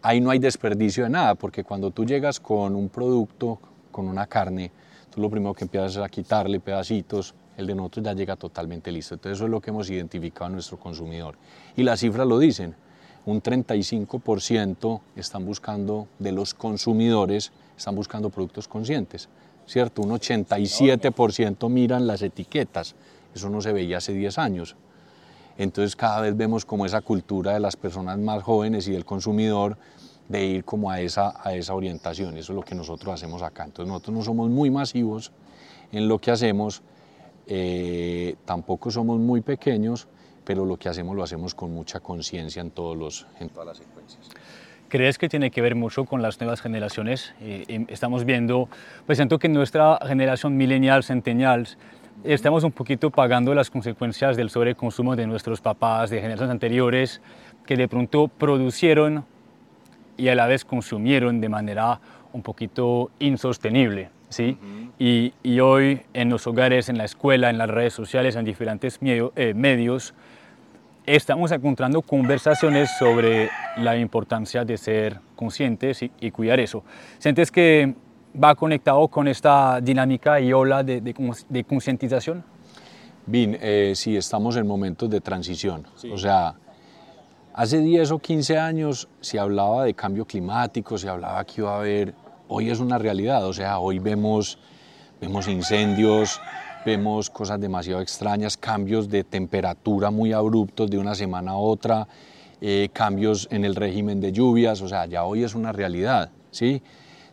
[0.01, 3.59] ahí no hay desperdicio de nada, porque cuando tú llegas con un producto
[3.91, 4.71] con una carne,
[5.13, 8.91] tú lo primero que empiezas es a quitarle pedacitos, el de nosotros ya llega totalmente
[8.91, 9.13] listo.
[9.13, 11.37] Entonces eso es lo que hemos identificado en nuestro consumidor.
[11.75, 12.75] Y las cifras lo dicen,
[13.25, 19.29] un 35% están buscando de los consumidores, están buscando productos conscientes,
[19.65, 20.01] ¿cierto?
[20.01, 22.95] Un 87% miran las etiquetas,
[23.33, 24.75] eso no se veía hace 10 años.
[25.57, 29.77] Entonces cada vez vemos como esa cultura de las personas más jóvenes y del consumidor
[30.27, 32.37] de ir como a esa, a esa orientación.
[32.37, 33.63] Eso es lo que nosotros hacemos acá.
[33.63, 35.31] Entonces nosotros no somos muy masivos
[35.91, 36.81] en lo que hacemos,
[37.47, 40.07] eh, tampoco somos muy pequeños,
[40.45, 43.77] pero lo que hacemos lo hacemos con mucha conciencia en, todos los, en todas las
[43.77, 44.29] secuencias.
[44.87, 47.33] ¿Crees que tiene que ver mucho con las nuevas generaciones?
[47.41, 48.69] Eh, em, estamos viendo,
[49.05, 51.77] pues siento que nuestra generación millennial, centennials,
[52.23, 57.21] estamos un poquito pagando las consecuencias del sobreconsumo de nuestros papás, de generaciones anteriores,
[57.65, 59.25] que de pronto producieron
[60.17, 61.99] y a la vez consumieron de manera
[62.31, 64.09] un poquito insostenible.
[64.29, 64.57] ¿sí?
[64.99, 68.99] y, y, hoy en los hogares, en la escuela, en las redes sociales, en diferentes
[69.01, 70.13] eh, medios,
[71.05, 76.83] estamos encontrando conversaciones sobre la importancia de ser conscientes y, y cuidar eso.
[77.19, 77.93] ¿Sientes que
[78.41, 82.43] va conectado con esta dinámica y ola de, de, concientización?
[83.25, 85.85] Bien, eh, sí, estamos en momentos de transición.
[86.11, 86.55] O sea,
[87.53, 91.79] hace 10 o 15 años se hablaba de cambio climático, se hablaba que iba a
[91.79, 92.13] haber,
[92.47, 94.59] hoy es una realidad, o sea, hoy vemos,
[95.19, 96.39] vemos incendios,
[96.85, 102.07] vemos cosas demasiado extrañas, cambios de temperatura muy abruptos de una semana a otra,
[102.61, 106.81] eh, cambios en el régimen de lluvias, o sea, ya hoy es una realidad, ¿sí?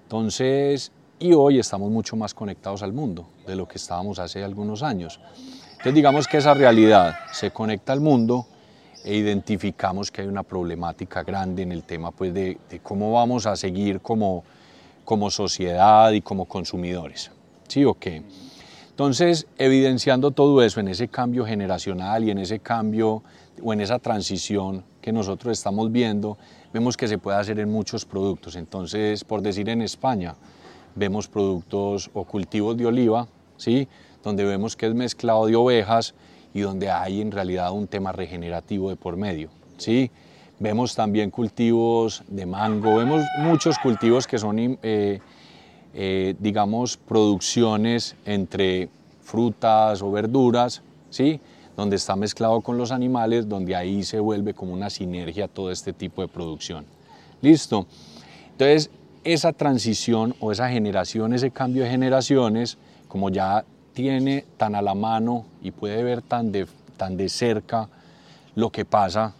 [0.04, 4.82] Entonces, y hoy estamos mucho más conectados al mundo de lo que estábamos hace algunos
[4.82, 5.20] años.
[5.70, 8.46] Entonces digamos que esa realidad se conecta al mundo
[9.04, 13.56] e identificamos que hay una problemática grande en el tema pues, de, cómo vamos a
[13.56, 14.44] seguir como,
[15.04, 17.30] como sociedad y como consumidores.
[17.68, 18.22] ¿Sí o qué?
[18.92, 23.22] Entonces, evidenciando todo eso en ese cambio generacional y en ese cambio
[23.62, 26.36] o en esa transición que nosotros estamos viendo,
[26.74, 28.54] vemos que se puede hacer en muchos productos.
[28.54, 30.34] Entonces, por decir en España,
[30.94, 33.88] vemos productos o cultivos de oliva, ¿sí?
[34.22, 36.14] donde vemos que es mezclado de ovejas
[36.52, 39.48] y donde hay en realidad un tema regenerativo de por medio.
[39.78, 40.10] ¿sí?
[40.58, 45.20] Vemos también cultivos de mango, vemos muchos cultivos que son, eh,
[45.94, 48.88] eh, digamos, producciones entre
[49.22, 51.40] frutas o verduras, ¿sí?
[51.76, 55.92] donde está mezclado con los animales, donde ahí se vuelve como una sinergia todo este
[55.92, 56.84] tipo de producción.
[57.40, 57.86] ¿Listo?
[58.52, 58.90] Entonces,
[59.24, 62.78] esa transición o esa generación, ese cambio de generaciones,
[63.08, 67.88] como ya tiene tan a la mano y puede ver tan de, tan de cerca
[68.54, 69.34] lo que pasa,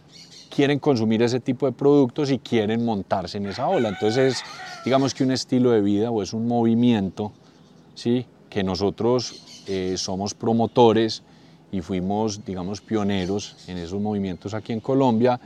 [0.53, 3.89] quieren consumir ese tipo de productos y quieren montarse en esa ola.
[3.89, 4.43] Entonces, es,
[4.85, 7.31] digamos que un estilo de vida o es un movimiento,
[7.95, 8.25] ¿sí?
[8.49, 11.23] que nosotros eh, somos promotores
[11.71, 15.39] y fuimos, digamos, pioneros en esos movimientos aquí en Colombia,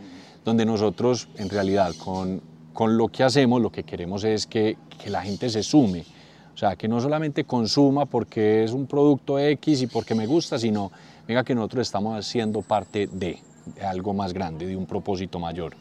[0.43, 2.41] donde nosotros en realidad con,
[2.73, 6.03] con lo que hacemos lo que queremos es que, que la gente se sume,
[6.53, 10.59] o sea, que no solamente consuma porque es un producto X y porque me gusta,
[10.59, 10.91] sino
[11.25, 13.39] venga que nosotros estamos haciendo parte de,
[13.81, 15.73] algo más grande, de un propósito mayor.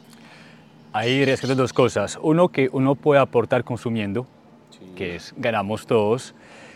[0.93, 2.19] Ahí rescato dos cosas.
[2.23, 4.27] Uno, que uno puede aportar consumiendo,
[4.95, 6.35] que es ganamos todos.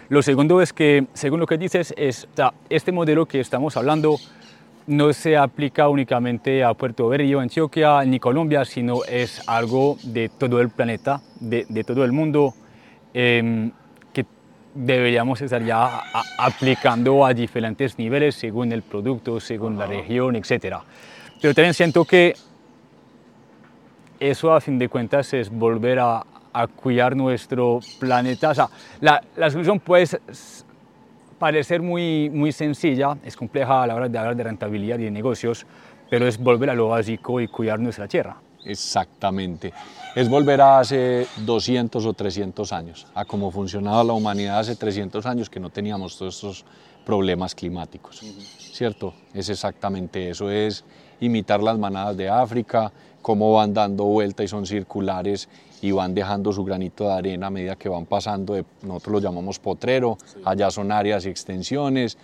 [0.09, 2.29] Lo segundo es que, según lo que dices, es,
[2.68, 4.16] este modelo que estamos hablando
[4.87, 10.61] no se aplica únicamente a Puerto Berrío, Antioquia ni Colombia, sino es algo de todo
[10.61, 12.55] el planeta, de, de todo el mundo,
[13.14, 13.70] eh,
[14.85, 16.03] deberíamos estar ya
[16.38, 20.77] aplicando a diferentes niveles según el producto, según la región, etc.
[21.40, 22.35] Pero también siento que
[24.19, 28.51] eso a fin de cuentas es volver a, a cuidar nuestro planeta.
[28.51, 28.69] O sea,
[29.01, 30.07] la, la, solución puede
[31.38, 35.11] parecer muy, muy sencilla, es compleja a la hora de hablar de rentabilidad y de
[35.11, 35.66] negocios,
[36.09, 38.37] pero es volver a lo básico y cuidar nuestra tierra.
[38.64, 39.73] Exactamente.
[40.14, 45.25] Es volver a hace 200 o 300 años, a cómo funcionaba la humanidad hace 300
[45.27, 46.64] años que no teníamos todos estos
[47.05, 48.20] problemas climáticos.
[48.59, 49.14] ¿Cierto?
[49.33, 50.85] Es exactamente eso, es
[51.20, 52.92] imitar las manadas de África,
[53.23, 55.49] cómo van dando vuelta y son circulares
[55.83, 59.20] y van dejando su granito de arena a medida que van pasando, de, nosotros lo
[59.20, 60.40] llamamos potrero, sí.
[60.44, 62.18] allá son áreas y extensiones,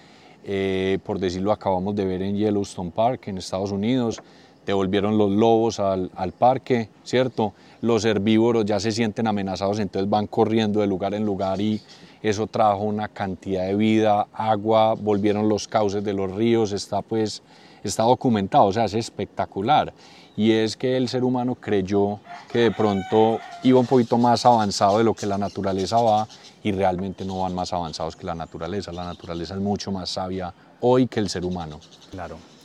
[0.45, 4.23] eh, por decirlo acabamos de ver en Yellowstone Park en Estados Unidos,
[4.67, 7.55] devolvieron los lobos al, al, parque, ¿cierto?
[7.81, 11.81] Los herbívoros ya se sienten amenazados, entonces van corriendo de lugar en lugar y
[12.23, 17.43] eso trajo una cantidad de vida, agua, volvieron los cauces de los ríos, está pues,
[17.85, 19.93] está documentado, o sea, es espectacular
[20.37, 24.99] y es que el ser humano creyó que de pronto iba un poquito más avanzado
[24.99, 26.29] de lo que la naturaleza va
[26.63, 28.93] y realmente no van más avanzados que la naturaleza.
[28.93, 31.81] La naturaleza es mucho más sabia hoy que el ser humano.
[32.11, 32.56] Claro.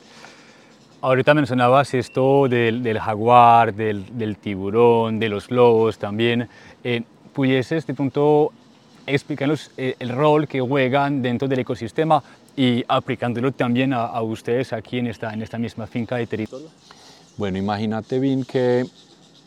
[1.03, 6.47] Ahorita mencionabas esto del, jaguar, del, tiburón, de los lobos también.
[6.83, 7.01] Eh,
[7.33, 8.53] ¿Pudieses de punto
[9.07, 12.21] explicarnos eh, el rol que juegan dentro del ecosistema
[12.55, 16.67] y aplicándolo también a, ustedes aquí en esta, en esta misma finca de territorio?
[17.35, 18.85] Bueno, imagínate bien que,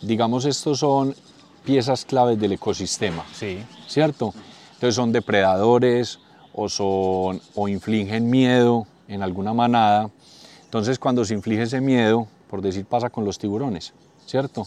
[0.03, 1.15] digamos, estos son
[1.65, 3.59] piezas claves del ecosistema, sí.
[3.87, 4.35] ¿cierto?
[4.73, 6.19] Entonces son depredadores
[6.53, 10.11] o, son, o infligen miedo en alguna manada.
[10.75, 13.93] Entonces cuando se inflige ese miedo, por decir pasa con los tiburones,
[14.27, 14.67] ¿cierto?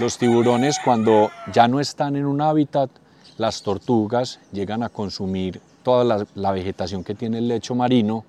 [0.00, 2.90] Los tiburones cuando ya no están en un hábitat,
[3.38, 8.24] las tortugas llegan a consumir toda la, vegetación que tiene el lecho marino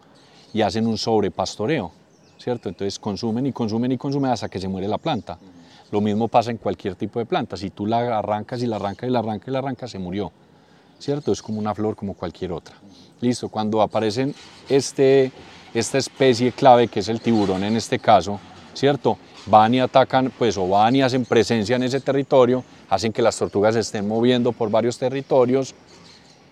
[0.53, 1.91] y hacen un sobrepastoreo.
[2.37, 2.69] ¿cierto?
[2.69, 5.39] Entonces consumen y consumen y consumen hasta que se muere la planta.
[5.89, 7.57] Lo mismo pasa en cualquier tipo de planta.
[7.57, 10.31] Si tú la arrancas y la arrancas y la arrancas y la arrancas, se murió,
[10.99, 11.31] ¿cierto?
[11.31, 12.75] Es como una flor como cualquier otra.
[13.21, 14.35] Listo, cuando aparecen
[14.69, 15.31] este,
[15.79, 18.39] esta especie clave que es el tiburón en este caso,
[18.73, 19.17] ¿cierto?
[19.45, 23.37] Van y atacan, pues o van y hacen presencia en ese territorio, hacen que las
[23.37, 25.73] tortugas se estén moviendo por varios territorios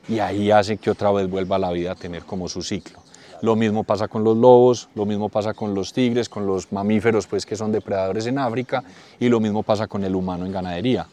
[0.08, 3.00] y ahí hace que otra vez vuelva la vida a tener como su ciclo.
[3.42, 7.28] Lo mismo pasa con los lobos, lo mismo pasa con los tigres, con los mamíferos
[7.28, 8.84] pues, que son depredadores en África
[9.20, 11.06] y lo mismo pasa con el humano en ganadería.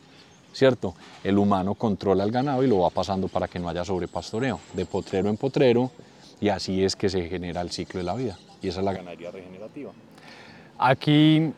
[0.53, 0.95] ¿Cierto?
[1.25, 4.85] El humano controla el ganado y lo va pasando para que no haya sobrepastoreo, de
[4.85, 5.91] potrero en potrero,
[6.43, 8.37] y así es que se genera el ciclo de la vida.
[8.61, 9.93] Y esa es la ganadería regenerativa.
[10.77, 11.53] Aquí,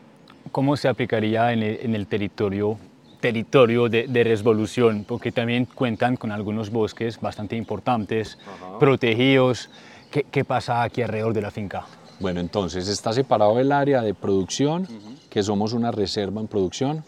[0.51, 1.63] ¿cómo se aplicaría en
[1.95, 2.77] el, territorio
[3.19, 8.37] territorio de, de, resolución, porque también cuentan con algunos bosques bastante importantes,
[8.79, 9.71] protegidos.
[10.11, 11.87] ¿Qué, pasa aquí alrededor de la finca?
[12.19, 14.87] Bueno, entonces está separado el área de producción,
[15.29, 17.03] que somos una reserva en producción,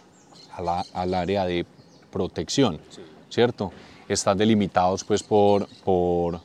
[0.94, 1.66] al área de
[2.12, 2.80] protección,
[3.30, 3.72] ¿cierto?
[4.10, 6.42] Están delimitados pues por, por,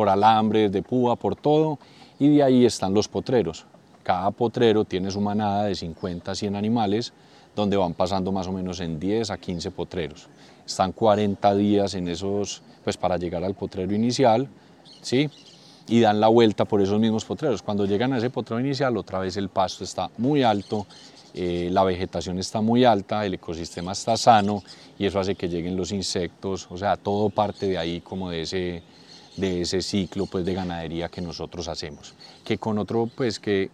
[0.00, 1.78] por alambres de púa, por todo,
[2.18, 3.66] y de ahí están los potreros.
[4.02, 7.12] Cada potrero tiene su manada de 50 a 100 animales,
[7.54, 10.26] donde van pasando más o menos en 10 a 15 potreros.
[10.66, 14.48] Están 40 días en esos, pues para llegar al potrero inicial,
[15.02, 15.28] ¿sí?
[15.86, 17.60] y dan la vuelta por esos mismos potreros.
[17.60, 20.86] Cuando llegan a ese potrero inicial, otra vez el pasto está muy alto,
[21.34, 24.62] eh, la vegetación está muy alta, el ecosistema está sano
[24.98, 28.42] y eso hace que lleguen los insectos, o sea, todo parte de ahí como de
[28.42, 28.82] ese,
[29.36, 32.14] de ese ciclo pues, de ganadería que nosotros hacemos.
[32.44, 33.70] Que con otro, pues que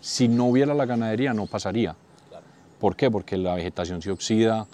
[0.00, 1.96] si no hubiera la ganadería no pasaría.
[2.78, 3.10] ¿Por qué?
[3.10, 4.66] Porque la vegetación se oxida,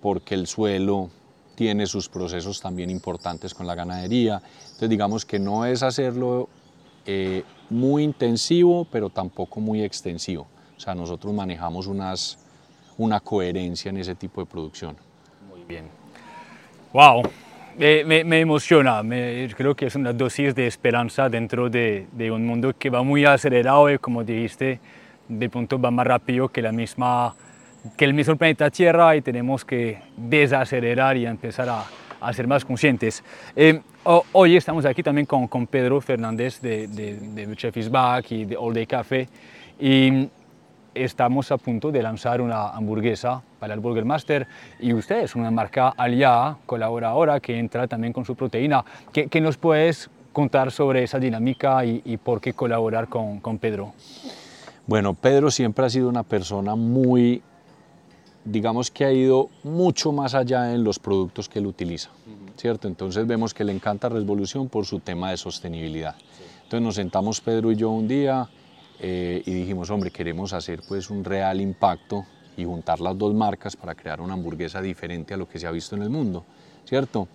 [0.00, 1.10] porque el suelo
[1.54, 4.42] tiene sus procesos también importantes con la ganadería.
[4.64, 6.48] Entonces digamos que no es hacerlo
[7.06, 10.46] eh, muy intensivo, pero tampoco muy extensivo.
[10.76, 12.38] O sea, nosotros manejamos unas,
[12.98, 14.96] una coherencia en ese tipo de producción.
[15.48, 15.88] Muy bien.
[16.92, 17.22] ¡Wow!
[17.78, 22.74] Me, emociona, me, creo que es una dosis de esperanza dentro de, de, un mundo
[22.78, 24.80] que va muy acelerado y como dijiste,
[25.28, 27.34] de pronto va más rápido que la misma
[27.96, 31.84] que el mismo planeta Tierra y tenemos que desacelerar y empezar a,
[32.20, 33.24] a ser más conscientes.
[33.56, 38.30] Eh, hoy estamos aquí también con, con Pedro Fernández de, de, de Chef is Back
[38.30, 39.28] y de All Day Café
[39.80, 40.28] y
[40.94, 44.46] estamos a punto de lanzar una hamburguesa para el Burger Master
[44.80, 48.84] y usted es una marca aliada, colaboradora que entra también con su proteína.
[49.12, 53.58] ¿Qué, qué nos puedes contar sobre esa dinámica y, y por qué colaborar con, con
[53.58, 53.92] Pedro?
[54.86, 57.42] Bueno, Pedro siempre ha sido una persona muy
[58.44, 62.10] digamos que ha ido mucho más allá en los productos que él utiliza,
[62.56, 62.88] ¿cierto?
[62.88, 66.16] Entonces vemos que le encanta Revolución por su tema de sostenibilidad.
[66.64, 68.48] Entonces nos sentamos Pedro y yo un día
[69.04, 72.24] eh, y dijimos, hombre, queremos hacer pues un real impacto
[72.56, 75.72] y juntar las dos marcas para crear una hamburguesa diferente a lo que se ha
[75.72, 76.44] visto en el mundo,
[76.84, 77.26] ¿cierto?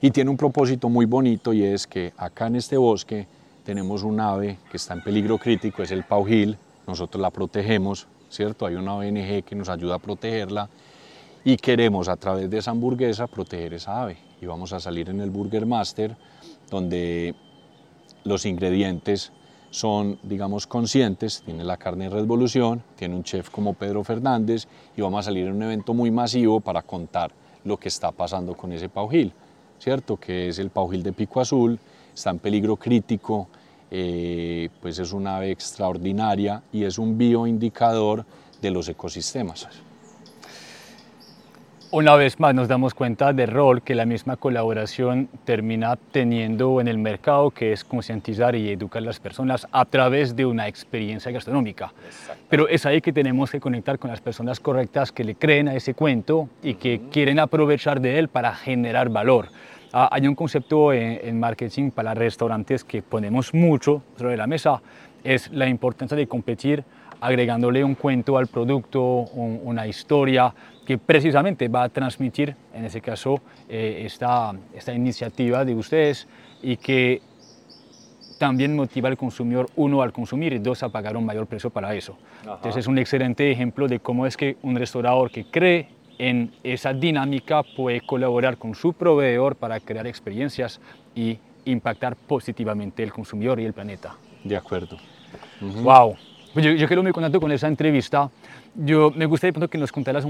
[0.00, 3.26] Y tiene un propósito muy bonito y es que acá en este bosque
[3.64, 8.64] tenemos un ave que está en peligro crítico, es el paujil, nosotros la protegemos, ¿cierto?
[8.66, 10.68] Hay una ONG que nos ayuda a protegerla
[11.44, 14.18] y queremos a través de esa hamburguesa proteger esa ave.
[14.40, 16.16] Y vamos a salir en el Burger Master,
[16.70, 17.34] donde
[18.22, 19.32] los ingredientes
[19.72, 25.00] son, digamos, conscientes, tiene la carne de revolución, tiene un chef como Pedro Fernández y
[25.00, 27.32] vamos a salir en un evento muy masivo para contar
[27.64, 29.32] lo que está pasando con ese paujil,
[29.78, 30.18] ¿cierto?
[30.18, 31.78] Que es el paujil de pico azul,
[32.14, 33.48] está en peligro crítico,
[33.90, 38.26] eh, pues es una ave extraordinaria y es un bioindicador
[38.60, 39.66] de los ecosistemas.
[41.92, 46.88] Una vez más nos damos cuenta del rol que la misma colaboración termina teniendo en
[46.88, 51.30] el mercado, que es concientizar y educar a las personas a través de una experiencia
[51.30, 51.92] gastronómica.
[52.48, 55.74] Pero es ahí que tenemos que conectar con las personas correctas que le creen a
[55.74, 59.48] ese cuento y que quieren aprovechar de él para generar valor.
[59.92, 64.80] Ah, hay un concepto en, en marketing para restaurantes que ponemos mucho sobre la mesa,
[65.24, 66.84] es la importancia de competir
[67.22, 70.52] agregándole un cuento al producto, una historia
[70.84, 76.26] que precisamente va a transmitir, en ese caso, eh, esta, esta iniciativa de ustedes
[76.62, 77.22] y que
[78.38, 81.94] también motiva al consumidor, uno, al consumir y dos, a pagar un mayor precio para
[81.94, 82.18] eso.
[82.40, 86.92] Entonces es un excelente ejemplo de cómo es que un restaurador que cree en esa
[86.92, 90.80] dinámica puede colaborar con su proveedor para crear experiencias
[91.14, 94.16] y impactar positivamente el consumidor y el planeta.
[94.42, 94.96] De acuerdo.
[95.60, 96.16] Wow.
[96.52, 98.30] Pues yo, yo quedo muy contento con esa entrevista.
[98.74, 100.26] Yo me gustaría que nos contaras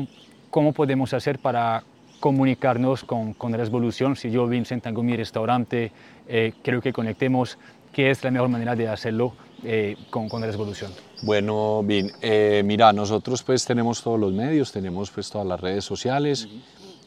[0.50, 1.82] cómo podemos hacer para
[2.20, 4.14] comunicarnos con, con Resolución.
[4.14, 5.90] Si yo, Vincent, tengo mi restaurante,
[6.28, 7.58] eh, creo que conectemos.
[7.92, 9.32] ¿Qué es la mejor manera de hacerlo
[9.64, 10.92] eh, con, con Resolución?
[11.22, 15.84] Bueno, bien, eh, mira, nosotros pues tenemos todos los medios, tenemos pues todas las redes
[15.84, 16.48] sociales,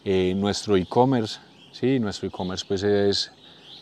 [0.03, 1.39] nuestro e-commerce,
[1.71, 3.31] sí, nuestro e-commerce pues es,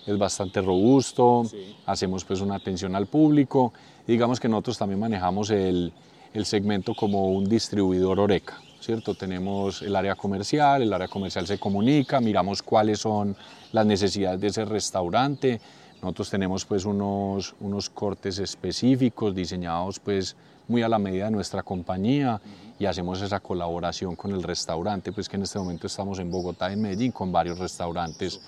[0.06, 1.44] es bastante robusto,
[1.86, 3.74] hacemos pues una atención al público
[4.08, 5.94] digamos que nosotros también manejamos el,
[6.34, 9.16] el segmento como un distribuidor Oreca, ¿cierto?
[9.16, 13.36] Tenemos el área comercial, el área comercial se comunica, miramos cuáles son
[13.72, 15.62] las necesidades de ese restaurante,
[16.02, 20.36] nosotros tenemos pues unos, unos cortes específicos diseñados pues
[20.68, 22.42] muy a la medida de nuestra compañía
[22.78, 26.70] y hacemos esa colaboración con el restaurante, pues que en este momento estamos en Bogotá
[26.70, 28.42] y en Medellín con varios restaurantes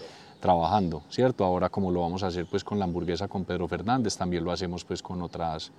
[0.45, 1.43] trabajando, ¿cierto?
[1.43, 4.51] Ahora como lo vamos a hacer pues con la hamburguesa con Pedro Fernández, también lo
[4.51, 5.71] hacemos pues con otras,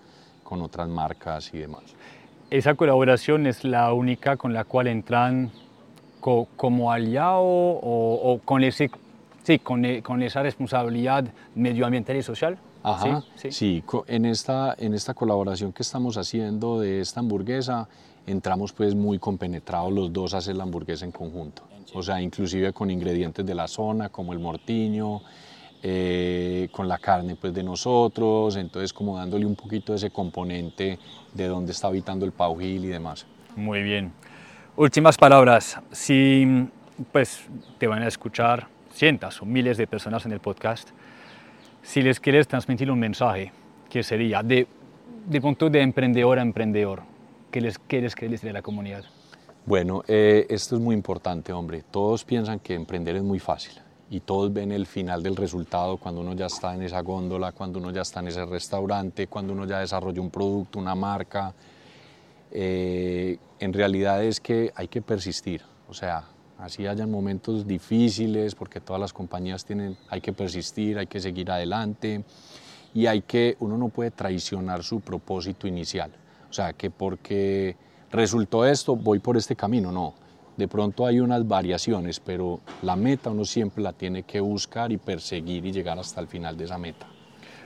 [0.42, 1.84] con otras marcas y demás.
[2.50, 5.52] ¿Esa colaboración es la única con la cual entran
[6.20, 8.90] como aliado o, con, ese,
[9.44, 12.58] sí, con, e, con, esa responsabilidad medioambiental y social?
[12.82, 13.84] Ajá, sí, sí.
[14.08, 17.88] en, esta, en esta colaboración que estamos haciendo de esta hamburguesa,
[18.26, 21.62] entramos pues muy compenetrados los dos a hacer la hamburguesa en conjunto
[21.94, 25.22] o sea, inclusive con ingredientes de la zona como el mortiño,
[25.82, 30.98] eh, con la carne pues de nosotros, entonces como dándole un poquito ese componente
[31.32, 33.26] de dónde está habitando el paujil y demás.
[33.54, 34.12] Muy bien.
[34.76, 35.78] Últimas palabras.
[35.92, 36.68] Si
[37.12, 37.46] pues
[37.78, 40.90] te van a escuchar cientos o miles de personas en el podcast,
[41.82, 43.52] si les quieres transmitir un mensaje,
[43.88, 44.42] ¿qué sería?
[44.42, 44.66] De,
[45.26, 47.02] de punto de emprendedor a emprendedor,
[47.50, 49.04] ¿qué les quieres que a la comunidad?
[49.66, 51.82] Bueno, eh, esto es muy importante, hombre.
[51.90, 53.72] Todos piensan que emprender es muy fácil
[54.08, 57.80] y todos ven el final del resultado cuando uno ya está en esa góndola, cuando
[57.80, 61.52] uno ya está en ese restaurante, cuando uno ya desarrolla un producto, una marca.
[62.52, 66.22] Eh, en realidad es que hay que persistir, o sea,
[66.58, 71.50] así hayan momentos difíciles, porque todas las compañías tienen, hay que persistir, hay que seguir
[71.50, 72.22] adelante
[72.94, 76.12] y hay que, uno no puede traicionar su propósito inicial,
[76.48, 77.74] o sea, que porque
[78.10, 80.14] resultó esto, voy por este camino, no.
[80.56, 84.96] De pronto hay unas variaciones, pero la meta uno siempre la tiene que buscar y
[84.96, 87.06] perseguir y llegar hasta el final de esa meta.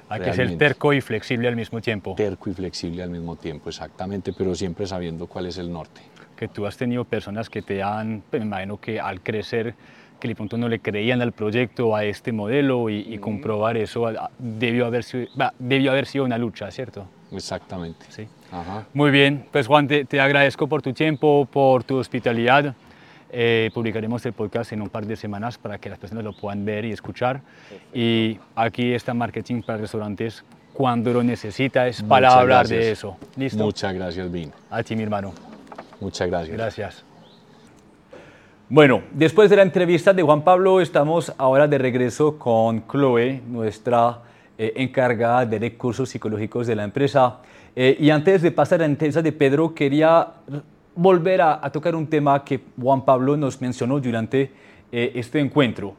[0.08, 2.14] Hay que ser terco y flexible al mismo tiempo.
[2.16, 6.00] Terco y flexible al mismo tiempo, exactamente, pero siempre sabiendo cuál es el norte.
[6.34, 9.76] Que tú has tenido personas que te han, pues, me imagino que al crecer,
[10.18, 14.86] que de pronto no le creían al proyecto, a este modelo y, comprobar eso debió
[14.86, 15.28] haber, sido,
[15.60, 17.06] debió haber sido una lucha, ¿cierto?
[17.30, 18.06] Exactamente.
[18.08, 18.26] Sí.
[18.92, 22.74] Muy bien, pues Juan, te, agradezco por tu tiempo, por tu hospitalidad.
[23.32, 26.64] Eh, publicaremos el podcast en un par de semanas para que las personas lo puedan
[26.64, 27.42] ver y escuchar.
[27.94, 33.16] Y aquí está Marketing para Restaurantes cuando lo necesitas para hablar de eso.
[33.36, 33.62] ¿Listo?
[33.62, 34.52] Muchas gracias, Vin.
[34.70, 35.32] A ti, mi hermano.
[36.00, 36.56] Muchas gracias.
[36.56, 37.04] Gracias.
[38.68, 44.20] Bueno, después de la entrevista de Juan Pablo, estamos ahora de regreso con Chloe, nuestra
[44.56, 47.38] eh, encargada de recursos psicológicos de la empresa.
[47.76, 50.28] Eh, y antes de pasar a la entrevista de Pedro, quería
[50.94, 54.50] volver a, tocar un tema que Juan Pablo nos mencionó durante
[54.92, 55.94] eh, este encuentro.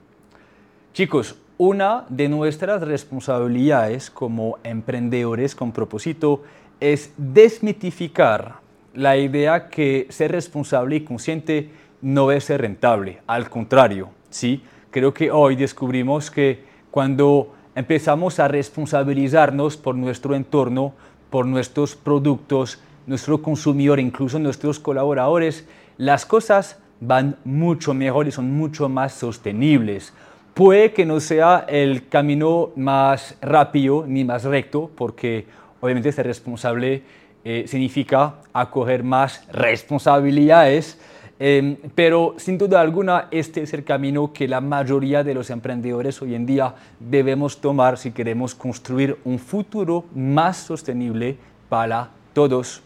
[0.94, 6.44] Chicos, una de nuestras responsabilidades como emprendedores con propósito
[6.80, 8.56] es desmitificar
[8.94, 11.70] la idea que ser responsable y consciente
[12.02, 13.22] no es ser rentable.
[13.28, 14.64] Al contrario, ¿sí?
[14.90, 20.94] creo que hoy descubrimos que cuando empezamos a responsabilizarnos por nuestro entorno,
[21.32, 25.68] por nuestros productos, nuestro consumidor, incluso nuestros colaboradores,
[25.98, 30.14] las cosas van mucho mejor y son mucho más sostenibles.
[30.54, 35.48] Puede que no sea el camino más rápido ni más recto, porque
[35.80, 37.02] obviamente ser responsable
[37.44, 41.00] eh, significa acoger más responsabilidades,
[41.44, 46.22] Em, pero sin duda alguna este es el camino que la mayoría de los emprendedores
[46.22, 51.38] hoy en día debemos tomar si queremos construir un futuro más sostenible
[51.68, 52.84] para todos.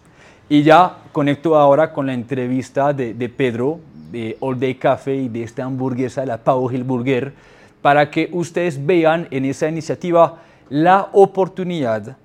[0.48, 5.28] Y ya conecto ahora con la entrevista de, de Pedro de All Day Café y
[5.28, 7.34] de esta hamburguesa, la Pau Hill Burger,
[7.82, 12.16] para que ustedes vean en esa iniciativa la oportunidad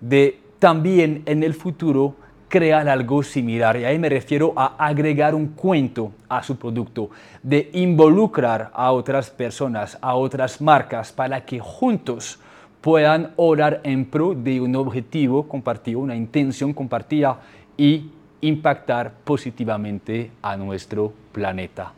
[0.00, 2.14] de también en el futuro
[2.48, 3.76] crear algo similar.
[3.76, 7.10] Y ahí me refiero a agregar un cuento a su producto,
[7.42, 12.38] de involucrar a otras personas, a otras marcas, para que juntos
[12.80, 17.40] puedan orar en pro de un objetivo compartido, una intención compartida
[17.76, 21.92] y impactar positivamente a nuestro planeta.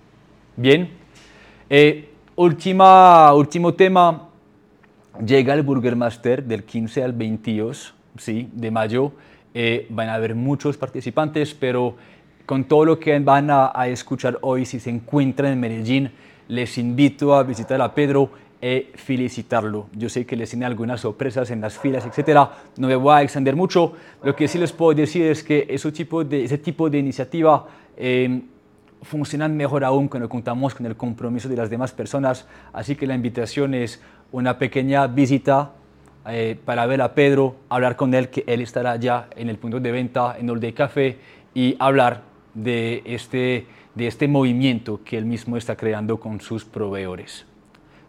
[0.57, 0.89] Bien,
[1.69, 4.29] eh, última, último tema,
[5.25, 8.49] llega el Burger Master del 15 al 22 ¿sí?
[8.53, 9.13] de mayo.
[9.55, 11.97] Eh, van a haber muchos participantes, pero
[12.47, 16.11] con todo lo que van a, a, escuchar hoy, si se encuentran en Medellín,
[16.49, 18.31] les invito a visitar a Pedro
[18.61, 19.87] y felicitarlo.
[19.97, 22.51] Yo sé que les tiene algunas sorpresas en las filas, etcétera.
[22.77, 23.93] No me voy a extender mucho.
[24.23, 27.67] Lo que sí les puedo decir es que ese tipo de, ese tipo de iniciativa
[27.97, 28.43] eh,
[29.03, 32.47] funcionan mejor aún cuando contamos con el compromiso de las demás personas.
[32.73, 35.73] Así que la invitación es una pequeña visita
[36.31, 39.81] eh, para ver a Pedro, hablar con él, que él estará ya en el punto
[39.81, 41.19] de venta en All Day Café
[41.55, 42.23] y hablar
[42.55, 47.47] de este, de este movimiento que él mismo está creando con sus proveedores.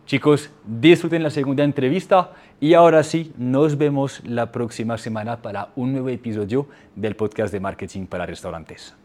[0.06, 5.92] Chicos, disfruten la segunda entrevista y ahora sí, nos vemos la próxima semana para un
[5.92, 8.96] nuevo episodio del podcast de marketing para restaurantes.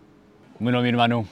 [0.59, 1.27] Bueno, mi hermano,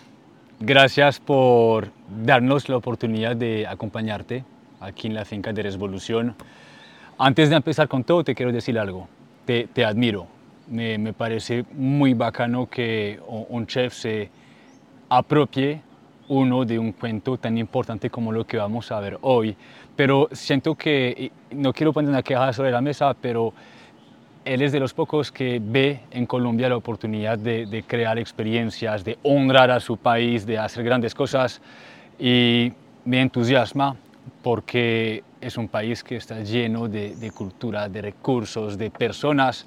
[0.61, 1.89] gracias por
[2.23, 4.45] darnos la oportunidad de acompañarte
[4.79, 6.35] aquí en la finca de Revolución.
[7.25, 9.07] Antes de empezar con todo, te quiero decir algo.
[9.45, 10.27] Te, te admiro.
[10.67, 14.29] Me, me, parece muy bacano que un chef se
[15.09, 15.83] apropie
[16.27, 19.57] uno de un cuento tan importante como lo que vamos a ver hoy.
[19.95, 23.53] Pero siento que, no quiero poner una queja sobre la mesa, pero
[24.45, 29.05] él es de los pocos que ve en Colombia la oportunidad de, de, crear experiencias,
[29.05, 31.63] de honrar a su país, de hacer grandes cosas
[32.19, 32.73] y
[33.05, 33.95] me entusiasma
[34.43, 39.67] porque es un país que está lleno de, de cultura, de recursos, de personas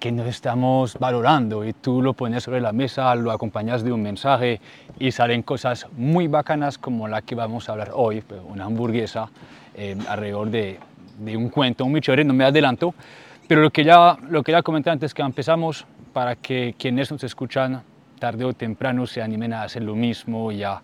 [0.00, 1.64] que no estamos valorando.
[1.64, 4.60] Y tú lo pones sobre la mesa, lo acompañas de un mensaje
[4.98, 9.30] y salen cosas muy bacanas como la que vamos a hablar hoy, pues, una hamburguesa
[9.74, 10.78] eh, alrededor de,
[11.20, 12.94] de, un cuento, un michore, no me adelanto,
[13.48, 17.24] pero lo que ya, lo que ya comenté antes que empezamos, para que quienes nos
[17.24, 17.82] escuchan
[18.18, 20.82] tarde o temprano se animen a hacer lo mismo y a,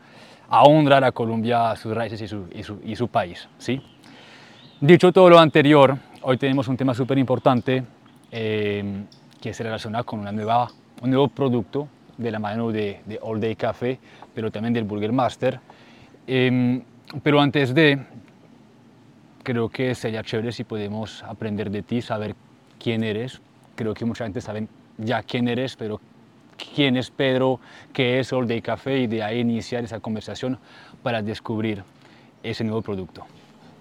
[0.51, 3.49] a honrar a Colombia, sus raíces y su, y su, y su país.
[3.57, 3.81] ¿sí?
[4.81, 7.85] Dicho todo lo anterior, hoy tenemos un tema súper importante
[8.33, 9.05] eh,
[9.41, 10.69] que se relaciona con una nueva,
[11.03, 11.89] un nuevo producto
[12.19, 13.99] de la mano de, de, All Day Café,
[14.35, 15.61] pero también del Burger Master.
[16.27, 16.83] Eh,
[17.23, 17.99] pero antes de,
[19.45, 22.35] creo que sería chévere si podemos aprender de ti, saber
[22.79, 23.41] quién eres.
[23.77, 24.67] Creo que mucha gente sabe
[24.99, 26.01] ya quién eres, pero
[26.75, 27.61] quién es Pedro,
[27.93, 30.59] qué es All Day Café y de ahí iniciar esa conversación
[31.03, 31.83] para descubrir
[32.43, 33.25] ese nuevo producto.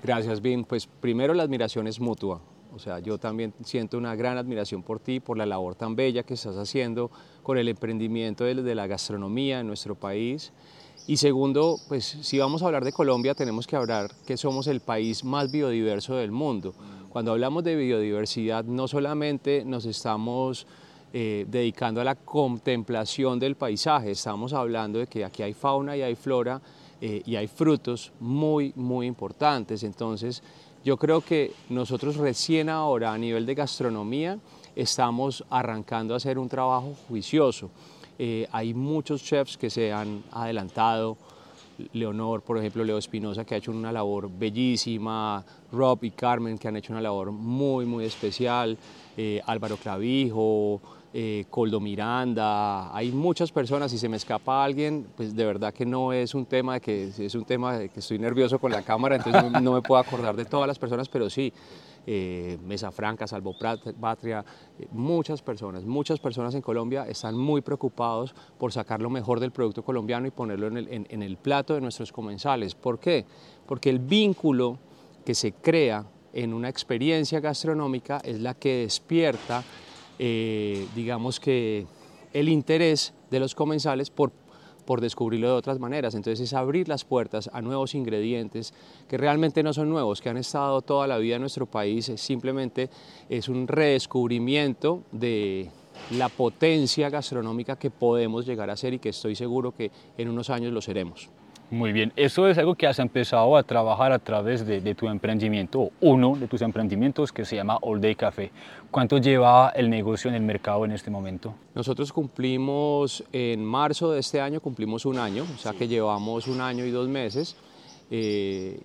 [0.04, 0.64] Gracias, Vin.
[0.64, 2.42] Pues primero la admiración es mutua.
[2.74, 6.24] O sea, yo también siento una gran admiración por ti, por la labor tan bella
[6.24, 7.10] que estás haciendo
[7.42, 10.54] con el emprendimiento de la gastronomía en nuestro país.
[11.08, 14.80] Y segundo, pues si vamos a hablar de Colombia, tenemos que hablar que somos el
[14.80, 16.76] país más biodiverso del mundo.
[17.10, 20.68] Cuando hablamos de biodiversidad, no solamente nos estamos
[21.12, 26.02] eh, dedicando a la contemplación del paisaje, estamos hablando de que aquí hay fauna y
[26.02, 26.62] hay flora
[27.02, 29.84] eh, y hay frutos muy, muy importantes.
[29.84, 30.44] Entonces,
[30.84, 34.38] yo creo que nosotros recién ahora a nivel de gastronomía
[34.76, 37.70] estamos arrancando a hacer un trabajo juicioso.
[38.18, 41.18] Eh, hay muchos chefs que se han adelantado,
[41.94, 46.68] Leonor, por ejemplo, Leo Espinosa, que ha hecho una labor bellísima, Rob y Carmen, que
[46.68, 48.78] han hecho una labor muy, muy especial,
[49.18, 50.82] eh, Álvaro Clavijo,
[51.14, 55.86] eh, Coldo Miranda, hay muchas personas, si se me escapa alguien, pues de verdad que
[55.86, 58.84] no es un tema de que es un tema de que estoy nervioso con la
[58.84, 61.52] cámara, entonces no, no me puedo acordar de todas las personas, pero sí,
[62.12, 63.56] eh, Mesa Franca, Salvo
[64.02, 64.44] Patria,
[64.80, 69.52] eh, muchas personas, muchas personas en Colombia están muy preocupados por sacar lo mejor del
[69.52, 72.74] producto colombiano y ponerlo en el, plato de nuestros comensales.
[72.74, 73.26] ¿Por qué?
[73.68, 74.80] Porque el vínculo
[75.24, 76.04] que se crea
[76.34, 79.64] en una experiencia gastronómica es la que despierta
[80.18, 81.86] eh, digamos que
[82.34, 84.32] el interés de los comensales por,
[84.90, 86.16] por descubrirlo de otras maneras.
[86.16, 88.74] Entonces es abrir las puertas a nuevos ingredientes
[89.08, 92.90] que realmente no son nuevos, que han estado toda la vida en nuestro país, simplemente
[93.30, 95.70] es un redescubrimiento de,
[96.18, 100.50] la potencia gastronómica que podemos llegar a ser y que estoy seguro que en unos
[100.50, 101.30] años lo seremos.
[101.72, 105.92] Muy bien, eso es algo que has empezado a trabajar a través de, tu emprendimiento,
[106.02, 108.52] uno de tus emprendimientos que se llama All Day Café.
[108.90, 111.54] ¿Cuánto lleva el negocio en el mercado en este momento?
[111.76, 116.60] Nosotros cumplimos en marzo de este año, cumplimos un año, o sea que llevamos un
[116.60, 117.56] año y dos meses.
[118.10, 118.82] Eh,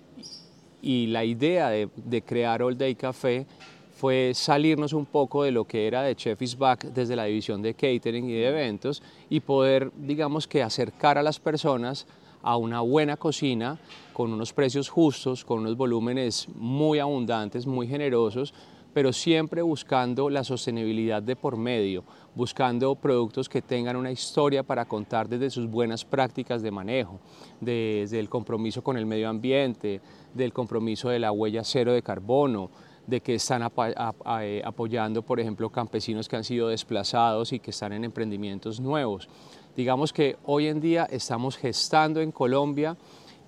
[0.83, 3.47] y la idea de, de crear All Day Café
[3.95, 7.63] fue salirnos un poco de lo que era de Chef is Back desde la división
[7.63, 12.05] de catering y de eventos y poder, digamos que acercar a las personas
[12.45, 13.79] a una buena cocina
[14.13, 18.53] con unos precios justos, con unos volúmenes muy abundantes, muy generosos,
[18.93, 22.03] pero siempre buscando la sostenibilidad de por medio,
[22.35, 27.19] buscando productos que tengan una historia para contar desde sus buenas prácticas de manejo,
[27.59, 29.99] desde el compromiso con el medio ambiente,
[30.35, 32.69] del compromiso de la huella cero de carbono,
[33.07, 37.91] de que están eh, apoyando, por ejemplo, campesinos que han sido desplazados y que están
[37.91, 39.27] en emprendimientos nuevos.
[39.75, 42.95] Digamos que hoy en día estamos gestando en Colombia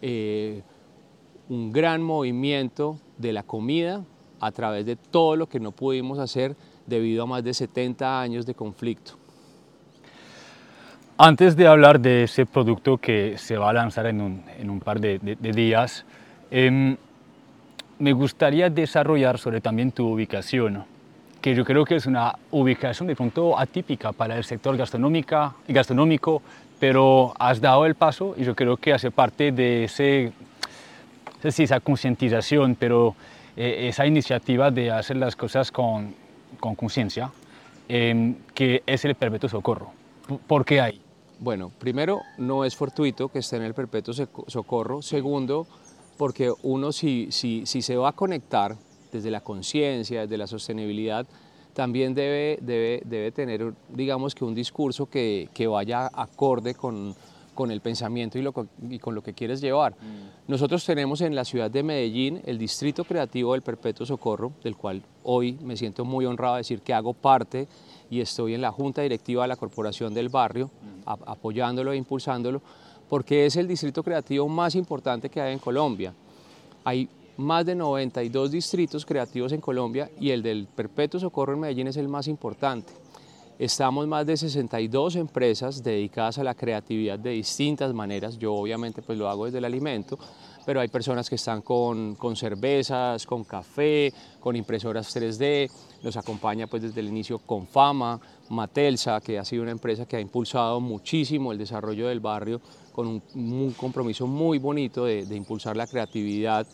[0.02, 0.62] eh,
[1.48, 4.04] un gran movimiento de la comida
[4.40, 6.56] a través de todo lo que no pudimos hacer
[6.86, 9.14] debido a más de 70 años de conflicto.
[11.18, 15.20] Antes de hablar de ese producto que se va a lanzar en un, par de,
[15.42, 16.06] días,
[16.52, 16.96] em,
[17.98, 20.86] me gustaría desarrollar sobre también tu ubicación,
[21.48, 26.42] que yo creo que es una ubicación de pronto atípica para el sector gastronómico,
[26.78, 30.34] pero has dado el paso y yo creo que hace parte de ese,
[31.42, 33.16] esa concientización, pero
[33.56, 36.14] eh, esa iniciativa de hacer las cosas con,
[36.60, 37.32] con conciencia,
[37.88, 39.94] em, que es el perpetuo socorro.
[40.48, 41.00] ¿Por qué hay?
[41.40, 44.14] Bueno, primero, no es fortuito que esté en el perpetuo
[44.48, 45.02] socorro.
[45.02, 45.66] Segundo,
[46.18, 48.76] porque uno si, si, si se va a conectar
[49.12, 51.26] desde la conciencia, desde la sostenibilidad,
[51.74, 57.16] también debe, debe, debe, tener, digamos que un discurso que, que vaya acorde con,
[57.54, 58.54] con, el pensamiento y, lo,
[58.90, 59.94] y, con lo que quieres llevar.
[59.94, 60.50] Mm.
[60.52, 65.04] Nosotros tenemos en la ciudad de Medellín el Distrito Creativo del Perpetuo Socorro, del cual
[65.24, 67.68] hoy me siento muy honrado de decir que hago parte
[68.10, 70.72] y estoy en la Junta Directiva de la Corporación del Barrio,
[71.06, 71.10] mm.
[71.28, 72.62] apoyándolo e impulsándolo
[73.10, 76.14] porque es el distrito creativo más importante que hay en Colombia.
[76.84, 81.88] Hay más de 92 distritos creativos en Colombia y el del Perpetuo Socorro en Medellín
[81.88, 82.94] es el más importante.
[83.60, 88.38] Estamos más de 62 empresas dedicadas a la creatividad de distintas maneras.
[88.38, 90.20] Yo obviamente pues lo hago desde el alimento,
[90.66, 95.72] pero hay personas que están con, con cervezas, con café, con impresoras 3D,
[96.04, 98.20] nos acompaña pues desde el inicio con Fama,
[98.50, 102.62] Matelsa, que ha sido una empresa que ha impulsado muchísimo el desarrollo del barrio
[102.92, 106.66] con un, compromiso muy bonito de, impulsar la creatividad,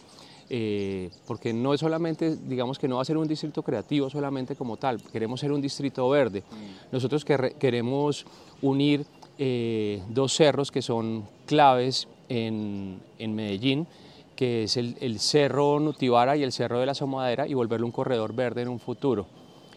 [0.50, 4.56] eh, porque no es solamente, digamos que no va a ser un distrito creativo solamente
[4.56, 6.42] como tal, queremos ser un distrito verde.
[6.42, 6.94] Mm.
[6.94, 8.26] Nosotros queremos
[8.62, 9.06] unir
[9.38, 13.88] eh, dos cerros que son claves en, Medellín,
[14.36, 18.34] que es el, Cerro Nutibara y el Cerro de la Somadera y volverlo un corredor
[18.34, 19.26] verde en un futuro.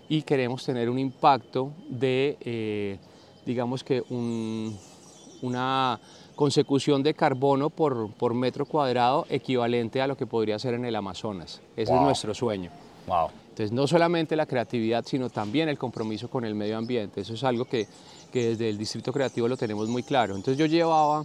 [0.08, 2.98] Y queremos tener un impacto de, eh,
[3.44, 4.02] digamos que
[5.42, 5.98] una
[6.36, 10.94] consecución de carbono por, por, metro cuadrado equivalente a lo que podría ser en el
[10.94, 11.62] Amazonas.
[11.76, 12.70] Ese es nuestro sueño.
[13.06, 13.30] Wow.
[13.48, 17.22] Entonces, no solamente la creatividad, sino también el compromiso con el medio ambiente.
[17.22, 17.88] Eso es algo que,
[18.30, 20.36] que desde el Distrito Creativo lo tenemos muy claro.
[20.36, 21.24] Entonces, yo llevaba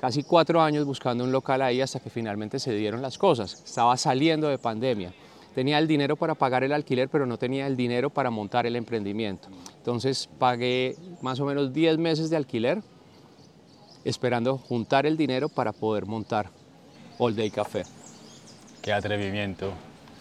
[0.00, 3.62] casi cuatro años buscando un local ahí hasta que finalmente se dieron las cosas.
[3.64, 5.12] Estaba saliendo de pandemia.
[5.56, 8.76] Tenía el dinero para pagar el alquiler, pero no tenía el dinero para montar el
[8.76, 9.48] emprendimiento.
[9.78, 12.82] Entonces pagué más o menos 10 meses de alquiler
[14.08, 16.50] esperando juntar el dinero para poder montar
[17.18, 17.82] All Day Café.
[18.80, 19.72] Qué atrevimiento.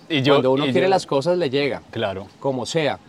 [0.10, 1.82] Y yo, Cuando uno quiere las cosas le llega.
[1.92, 2.28] Claro.
[2.40, 3.00] Como sea.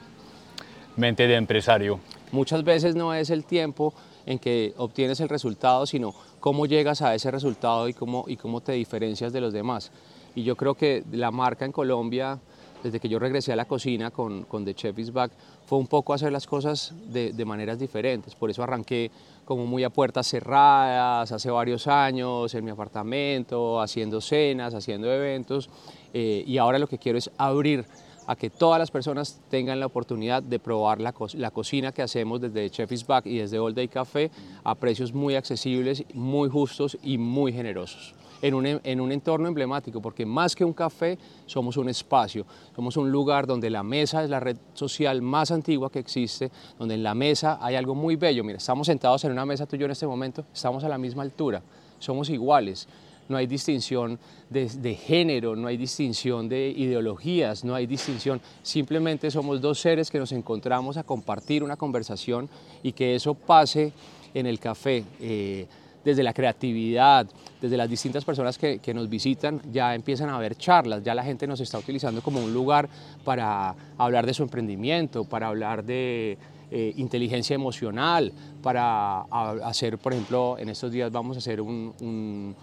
[0.97, 1.99] Mente de empresario.
[2.31, 3.95] Muchas veces no es el tiempo
[4.27, 8.61] en que obtienes el resultado, sino cómo llegas a ese resultado y cómo, y cómo
[8.61, 9.93] te diferencias de los demás.
[10.35, 12.39] Y yo creo que la marca en Colombia,
[12.83, 15.33] desde que yo regresé a la cocina con, con The Chef is Back,
[15.65, 18.35] fue un poco hacer las cosas de, de maneras diferentes.
[18.35, 19.11] Por eso arranqué
[19.47, 25.71] como muy a puertas cerradas, hace varios años, en mi apartamento, haciendo cenas, haciendo eventos,
[26.13, 27.87] eh, y ahora lo que quiero es abrir
[28.27, 32.41] a que todas las personas tengan la oportunidad de probar la, la cocina que hacemos
[32.41, 34.33] desde Chef is Back y desde All Day Café
[34.65, 38.17] a precios muy accesibles, muy justos y muy generosos
[38.47, 42.97] en un, en un entorno emblemático, porque más que un café somos un espacio, somos
[42.97, 47.03] un lugar donde la mesa es la red social más antigua que existe, donde en
[47.03, 48.45] la mesa hay algo muy bello.
[48.45, 50.99] Mira, estamos sentados en una mesa tú y yo en este momento, estamos a la
[50.99, 51.63] misma altura,
[51.99, 52.87] somos iguales.
[53.29, 59.33] no hay distinción de, de, género, no hay distinción de ideologías, no hay distinción, simplemente
[59.33, 62.49] somos dos seres que nos encontramos a compartir una conversación
[62.85, 63.93] y que eso pase
[64.33, 65.05] en el café.
[65.21, 65.67] Eh,
[66.07, 67.27] desde la creatividad,
[67.61, 71.49] desde las distintas personas que, nos visitan, ya empiezan a haber charlas, ya la gente
[71.49, 72.89] nos está utilizando como un lugar
[73.25, 76.39] para hablar de su emprendimiento, para hablar de
[76.71, 78.33] eh, inteligencia emocional,
[78.63, 79.23] para
[79.65, 82.55] hacer, por ejemplo, en estos días vamos a hacer un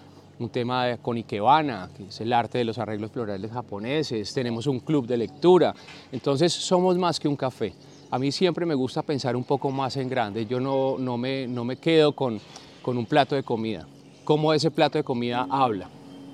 [0.54, 5.06] tema con Ikebana, que es el arte de los arreglos florales japoneses, tenemos un club
[5.06, 5.76] de lectura,
[6.14, 7.74] entonces somos más que un café.
[8.10, 11.46] A mí siempre me gusta pensar un poco más en grande, yo no, no, me,
[11.46, 12.39] no me quedo con
[12.84, 13.88] con un plato de comida.
[14.24, 15.88] ¿Cómo ese plato de comida habla?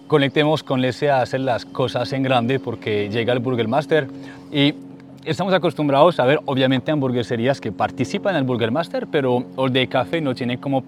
[0.07, 4.07] Conectemos con ese hacer las cosas en grande porque llega el Burger Master
[4.51, 4.73] y
[5.23, 9.87] estamos acostumbrados a ver obviamente hamburgueserías que participan en el Burger Master, pero All Day
[9.87, 10.83] Café no tiene como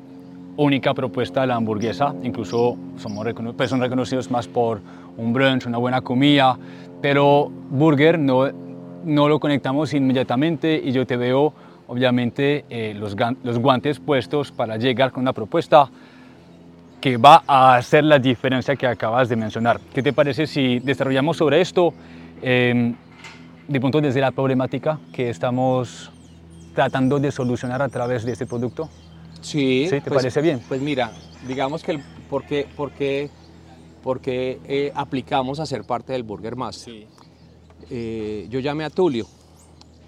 [0.57, 2.76] única propuesta la hamburguesa, incluso
[3.55, 4.82] pues son reconocidos más por
[5.18, 6.57] un brunch, una buena comida,
[7.01, 8.49] pero burger no,
[9.05, 11.53] no lo conectamos inmediatamente y yo te veo
[11.91, 15.89] obviamente eh, los, los guantes puestos para llegar con una propuesta
[17.01, 19.81] que va a hacer la diferencia que acabas de mencionar.
[19.93, 21.93] ¿Qué te parece si desarrollamos sobre esto
[22.41, 22.93] eh,
[23.67, 26.09] de punto desde la problemática que estamos
[26.73, 28.87] tratando de solucionar a través de este producto?
[29.41, 29.99] Sí, ¿Sí?
[29.99, 30.61] ¿te pues, parece bien?
[30.69, 31.11] Pues mira,
[31.45, 33.29] digamos que el, por qué, por qué,
[34.01, 36.93] por qué eh, aplicamos a ser parte del Burger Master.
[36.93, 37.07] Sí.
[37.89, 39.27] Eh, yo llamé a Tulio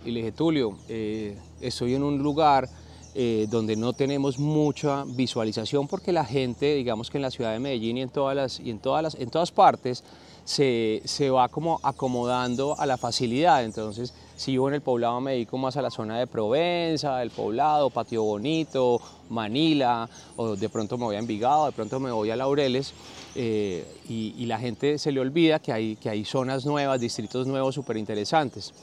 [0.06, 1.38] y le dije, Tulio, eh,
[1.68, 2.70] estoy en un lugar
[3.16, 7.60] eh, donde no tenemos mucha visualización porque la gente, digamos que en la ciudad de
[7.60, 10.04] Medellín y en todas, las, y en todas, las, en todas partes,
[10.44, 13.64] se, se, va como acomodando a la facilidad.
[13.64, 17.30] Entonces, si yo en el poblado me dedico más a la zona de Provenza, el
[17.30, 19.00] poblado, Patio Bonito,
[19.30, 22.94] Manila, o de pronto me voy a Envigado, de pronto me voy a Laureles,
[23.36, 27.46] eh, y, y, la gente se le olvida que hay, que hay zonas nuevas, distritos
[27.46, 28.74] nuevos súper interesantes.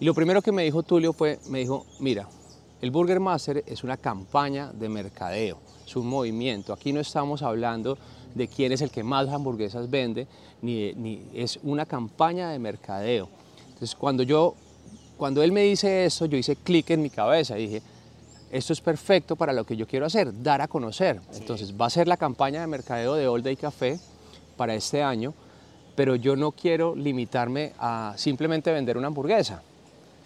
[0.00, 2.28] Y lo primero que me dijo Tulio fue, me dijo, mira,
[2.80, 6.72] el Burger Master es una campaña de mercadeo, es un movimiento.
[6.72, 7.98] Aquí no estamos hablando
[8.32, 10.28] de quién es el que más hamburguesas vende,
[10.62, 13.28] ni, ni es una campaña de mercadeo.
[13.66, 14.54] Entonces, cuando yo,
[15.16, 17.82] cuando él me dice eso, yo hice clic en mi cabeza y dije,
[18.52, 21.20] esto es perfecto para lo que yo quiero hacer, dar a conocer.
[21.34, 23.98] Entonces, va a ser la campaña de mercadeo de All Day Café
[24.56, 25.34] para este año,
[25.96, 29.62] pero yo no quiero limitarme a simplemente vender una hamburguesa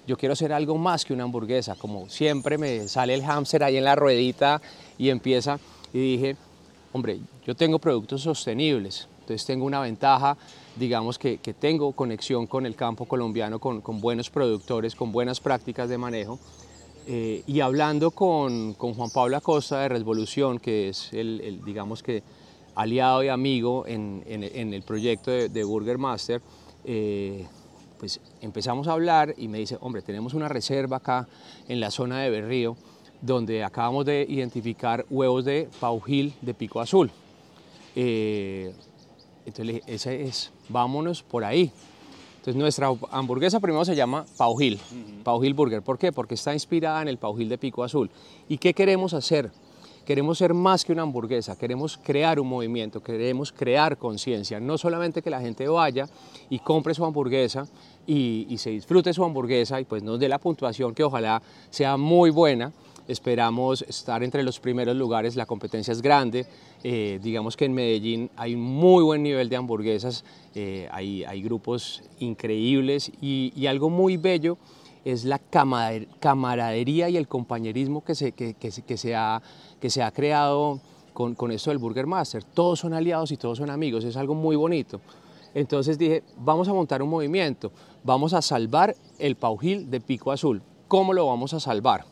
[0.07, 3.76] yo quiero ser algo más que una hamburguesa, como siempre me sale el hámster ahí
[3.76, 4.61] en la ruedita
[4.98, 5.59] y empieza,
[5.92, 6.36] y dije,
[6.92, 10.36] hombre, yo tengo productos sostenibles, entonces tengo una ventaja,
[10.76, 15.40] digamos que, que tengo conexión con el campo colombiano, con, con, buenos productores, con buenas
[15.40, 16.38] prácticas de manejo,
[17.07, 22.22] eh, y hablando con, con, Juan Pablo Acosta de Revolución, que es el, digamos que
[22.74, 26.40] aliado y amigo en, en, el proyecto de, de Burger Master,
[26.84, 27.46] eh,
[28.03, 31.28] pues empezamos a hablar y me dice, hombre, tenemos una reserva acá
[31.68, 32.76] en la zona de Berrío,
[33.20, 37.12] donde acabamos de identificar huevos de paujil de pico azul.
[37.94, 38.74] Eh,
[39.46, 41.70] entonces le dije, ese es, vámonos por ahí.
[42.38, 45.22] Entonces nuestra hamburguesa primero se llama Paujil, uh -huh.
[45.22, 45.82] Paujil Burger.
[45.82, 46.11] ¿Por qué?
[46.11, 48.11] Porque está inspirada en el paujil de pico azul.
[48.48, 49.53] ¿Y qué queremos hacer?
[50.05, 55.22] Queremos ser más que una hamburguesa, queremos crear un movimiento, queremos crear conciencia, no solamente
[55.22, 56.09] que la gente vaya
[56.50, 57.68] y compre su hamburguesa
[58.07, 61.96] y, y, se disfrute su hamburguesa y pues nos dé la puntuación que ojalá sea
[61.96, 62.72] muy buena.
[63.09, 66.46] Esperamos estar entre los primeros lugares, la competencia es grande,
[66.84, 70.24] eh, digamos que en Medellín hay muy buen nivel de hamburguesas,
[70.55, 74.57] eh, hay, hay, grupos increíbles y, y algo muy bello
[75.05, 75.40] es la
[76.20, 79.42] camaradería y el compañerismo que se, que, que, que se, ha,
[79.80, 80.80] que se ha creado
[81.12, 82.44] con, con esto del Burger Master.
[82.44, 85.00] Todos son aliados y todos son amigos, es algo muy bonito.
[85.55, 87.72] Entonces dije, vamos a montar un movimiento,
[88.05, 90.62] vamos a salvar el paujil de pico azul.
[90.88, 92.05] ¿Cómo lo vamos a salvar?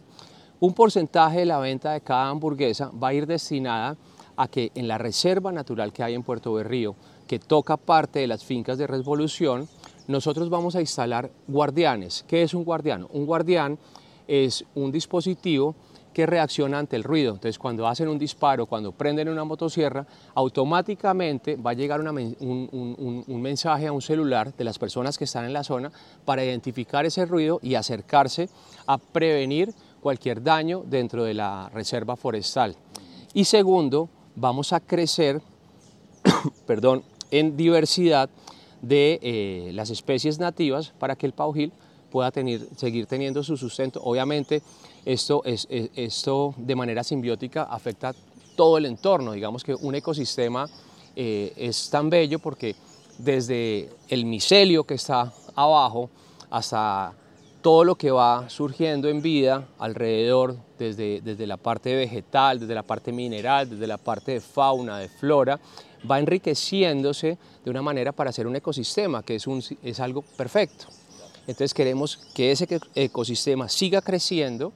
[0.61, 3.97] Un porcentaje de la venta de cada hamburguesa va a ir destinada
[4.37, 6.95] a que en la reserva natural que hay en Puerto Berrío,
[7.27, 9.69] que toca parte de las fincas de Revolución,
[10.07, 12.25] nosotros vamos a instalar guardianes.
[12.27, 13.07] ¿Qué es un guardián?
[13.13, 13.79] Un guardián
[14.27, 15.75] es un dispositivo
[16.13, 17.35] que reacciona ante el ruido.
[17.35, 23.87] Entonces, cuando hacen un disparo, cuando prenden una motosierra, automáticamente va a llegar un, mensaje
[23.87, 25.91] a un celular de las personas que están en la zona
[26.25, 28.49] para identificar ese ruido y acercarse
[28.87, 32.77] a prevenir cualquier daño dentro de la reserva forestal.
[33.35, 35.41] Y segundo, vamos a crecer
[36.67, 38.29] perdón, en diversidad
[38.83, 41.73] de eh, las especies nativas para que el paujil
[42.11, 44.01] pueda tener, seguir teniendo su sustento.
[44.03, 44.63] Obviamente
[45.05, 48.15] esto, es, esto de manera simbiótica afecta
[48.57, 50.69] todo el entorno, digamos que un ecosistema
[51.17, 52.77] eh, es tan bello porque
[53.19, 56.11] desde el micelio que está abajo
[56.51, 57.15] hasta
[57.63, 62.83] todo lo que va surgiendo en vida alrededor, desde, desde la parte vegetal, desde la
[62.83, 65.61] parte mineral, desde la parte de fauna, de flora,
[66.11, 70.87] va enriqueciéndose de una manera para hacer un ecosistema, que es, un, es algo perfecto.
[71.47, 74.73] Entonces queremos que ese ecosistema siga creciendo,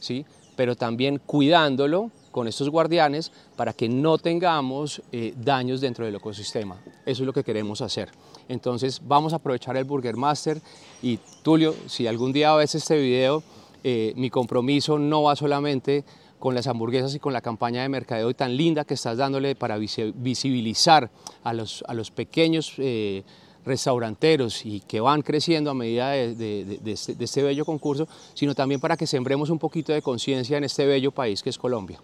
[0.00, 0.24] ¿sí?
[0.56, 6.76] pero también cuidándolo con estos guardianes para que no tengamos eh, daños dentro del ecosistema.
[7.04, 8.10] Eso es lo que queremos hacer.
[8.48, 10.60] Entonces vamos a aprovechar el Burger Master
[11.02, 13.42] y Tulio, si algún día ves este video,
[13.84, 16.04] eh, mi compromiso no va solamente
[16.38, 19.78] con las hamburguesas y con la campaña de mercadeo tan linda que estás dándole para
[19.78, 21.10] visibilizar
[21.42, 23.24] a los, a los pequeños eh,
[23.66, 28.80] restauranteros y que van creciendo a medida de, este, de, este, bello concurso, sino también
[28.80, 31.98] para que sembremos un poquito de conciencia en este bello país que es Colombia.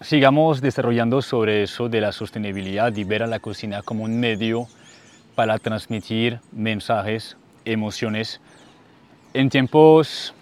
[0.00, 4.66] Sigamos desarrollando sobre eso de la sostenibilidad y ver a la cocina como un medio
[5.34, 8.40] para transmitir mensajes, emociones
[9.34, 10.34] en tiempos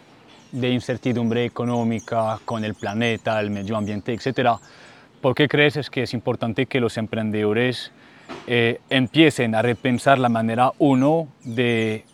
[0.53, 4.59] de incertidumbre económica con el planeta, el medio ambiente, etc.
[5.21, 7.93] ¿Por qué crees es que es importante que los emprendedores
[8.47, 12.05] eh, empiecen a repensar la manera, uno, de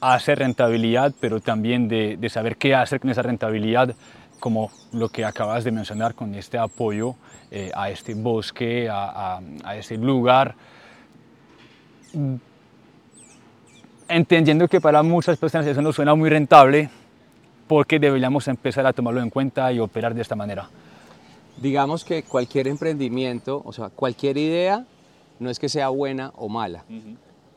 [0.00, 3.94] hacer rentabilidad, pero también de, saber qué hacer con esa rentabilidad,
[4.40, 7.14] como lo que acabas de mencionar con este apoyo
[7.50, 10.54] eh, a este bosque, a, a, este lugar?
[14.08, 16.90] Entendiendo que para muchas personas eso no suena muy rentable,
[17.72, 20.68] porque deberíamos empezar a tomarlo en cuenta y operar de esta manera?
[21.56, 24.84] Digamos que cualquier emprendimiento, o sea, cualquier idea,
[25.42, 26.84] no es que sea buena o mala,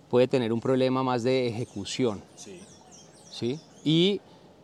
[0.09, 2.21] puede tener un problema más de ejecución.
[2.35, 2.59] Sí.
[3.31, 3.59] ¿sí?
[3.83, 4.21] Y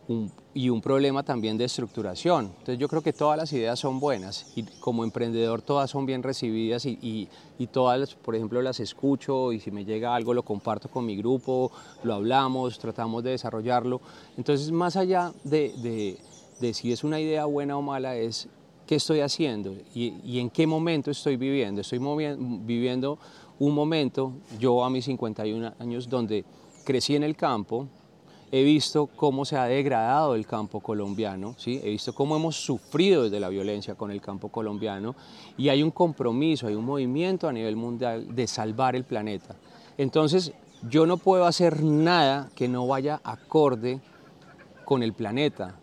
[0.07, 2.45] un, y un problema también de estructuración.
[2.45, 6.23] Entonces yo creo que todas las ideas son buenas y como emprendedor todas son bien
[6.23, 10.89] recibidas y, y, todas, por ejemplo, las escucho y si me llega algo lo comparto
[10.89, 11.71] con mi grupo,
[12.03, 14.01] lo hablamos, tratamos de desarrollarlo.
[14.37, 16.17] Entonces más allá de, de,
[16.59, 18.47] de si es una idea buena o mala es
[18.85, 21.81] qué estoy haciendo y, y en qué momento estoy viviendo.
[21.81, 23.17] Estoy viviendo
[23.59, 26.43] un momento, yo a mis 51 años, donde
[26.83, 27.87] crecí en el campo,
[28.51, 31.79] he visto cómo se ha degradado el campo colombiano, ¿sí?
[31.83, 35.15] he visto cómo hemos sufrido desde la violencia con el campo colombiano
[35.57, 39.55] y hay un compromiso, hay un movimiento a nivel mundial de salvar el planeta.
[39.97, 40.51] Entonces,
[40.89, 44.01] yo no puedo hacer nada que no vaya acorde
[44.83, 45.75] con el planeta,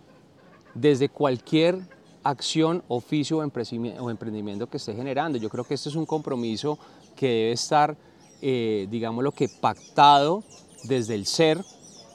[0.74, 1.80] desde cualquier
[2.28, 5.38] acción, oficio o emprendimiento que esté generando.
[5.38, 6.78] Yo creo que este es un compromiso
[7.16, 7.96] que debe estar,
[8.42, 10.44] eh, digamos, lo que pactado
[10.84, 11.62] desde el ser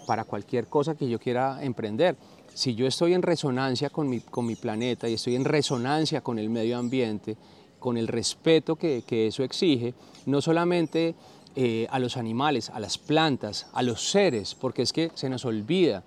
[0.06, 2.16] para cualquier cosa que yo quiera emprender.
[2.54, 6.38] Si yo estoy en resonancia con mi, con mi planeta y estoy en resonancia con
[6.38, 7.36] el medio ambiente,
[7.80, 9.94] con el respeto que, que eso exige,
[10.26, 11.16] no solamente
[11.56, 15.46] eh, a los animales, a las plantas, a los seres, porque es que se nos
[15.46, 16.04] olvida.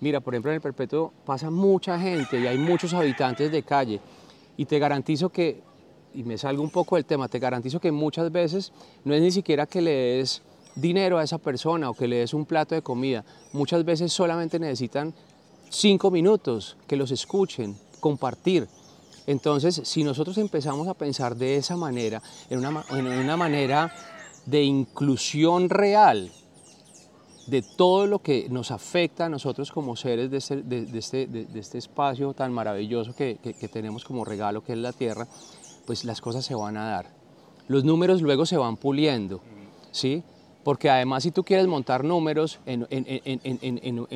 [0.00, 4.00] Mira, por ejemplo, en el Perpetuo pasa mucha gente y hay muchos habitantes de calle
[4.56, 5.62] y te garantizo que,
[6.14, 8.72] y me salgo un poco del tema, te garantizo que muchas veces
[9.04, 10.42] no es ni siquiera que le des
[10.74, 13.24] dinero a esa persona o que le des un plato de comida.
[13.52, 15.12] Muchas veces solamente necesitan
[15.68, 18.68] cinco minutos que los escuchen, compartir.
[19.26, 23.92] Entonces, si nosotros empezamos a pensar de esa manera, en una, en una manera
[24.46, 26.32] de inclusión real
[27.46, 32.52] de todo lo que nos afecta a nosotros como seres de este, este, espacio tan
[32.52, 33.38] maravilloso que,
[33.72, 35.26] tenemos como regalo que es la Tierra,
[35.86, 37.06] pues las cosas se van a dar.
[37.68, 39.40] Los números luego se van puliendo,
[39.90, 40.22] ¿sí?
[40.64, 42.86] porque además si tú quieres montar números en,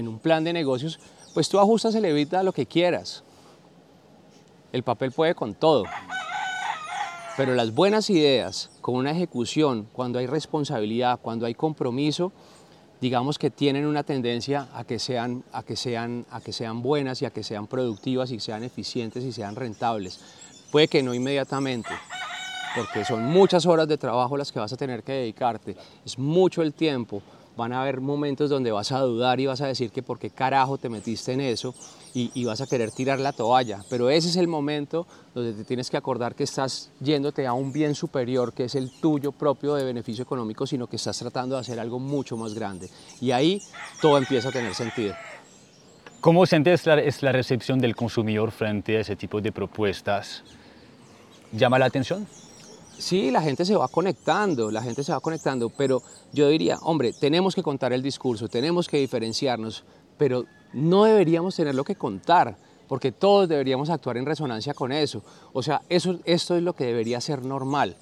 [0.08, 1.00] un plan de negocios,
[1.32, 3.24] pues tú ajustas el evita lo que quieras.
[4.72, 5.84] El papel puede con todo.
[7.36, 12.32] Pero las buenas ideas, con una ejecución, cuando hay responsabilidad, cuando hay compromiso,
[13.00, 17.20] digamos que tienen una tendencia a que sean, a que sean, a que sean buenas
[17.22, 20.20] y a que sean productivas y sean eficientes y sean rentables.
[20.70, 21.90] Puede que no inmediatamente,
[22.74, 26.62] porque son muchas horas de trabajo las que vas a tener que dedicarte, es mucho
[26.62, 27.22] el tiempo,
[27.56, 30.30] van a haber momentos donde vas a dudar y vas a decir que por qué
[30.30, 31.74] carajo te metiste en eso
[32.14, 35.90] y, vas a querer tirar la toalla, pero ese es el momento donde te tienes
[35.90, 39.84] que acordar que estás yéndote a un bien superior que es el tuyo propio de
[39.84, 42.88] beneficio económico, sino que estás tratando de hacer algo mucho más grande
[43.20, 43.60] y ahí
[44.00, 45.14] todo empieza a tener sentido.
[46.20, 50.44] ¿Cómo sientes la, es la recepción del consumidor frente a ese tipo de propuestas?
[51.52, 52.26] ¿Llama la atención?
[52.96, 56.02] Sí, la gente se va conectando, la gente se va conectando, pero
[56.32, 59.84] yo diría, hombre, tenemos que contar el discurso, tenemos que diferenciarnos,
[60.18, 62.56] pero no deberíamos tenerlo que contar.
[62.88, 65.22] porque todos deberíamos actuar en resonancia con eso.
[65.52, 67.96] O sea, eso, esto es lo que debería ser normal.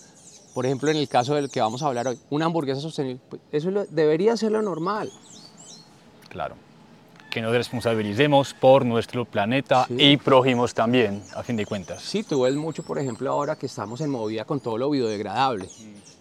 [0.54, 3.40] Por ejemplo, en el caso del que vamos a hablar hoy, una hamburguesa sostenible, pues,
[3.52, 5.10] eso debería ser lo normal.
[6.28, 6.56] Claro.
[7.30, 12.02] Que nos responsabilicemos por nuestro planeta y prójimos también, a fin de cuentas.
[12.02, 15.70] Sí, tú ves mucho, por ejemplo, ahora que estamos en movida con todo lo biodegradable.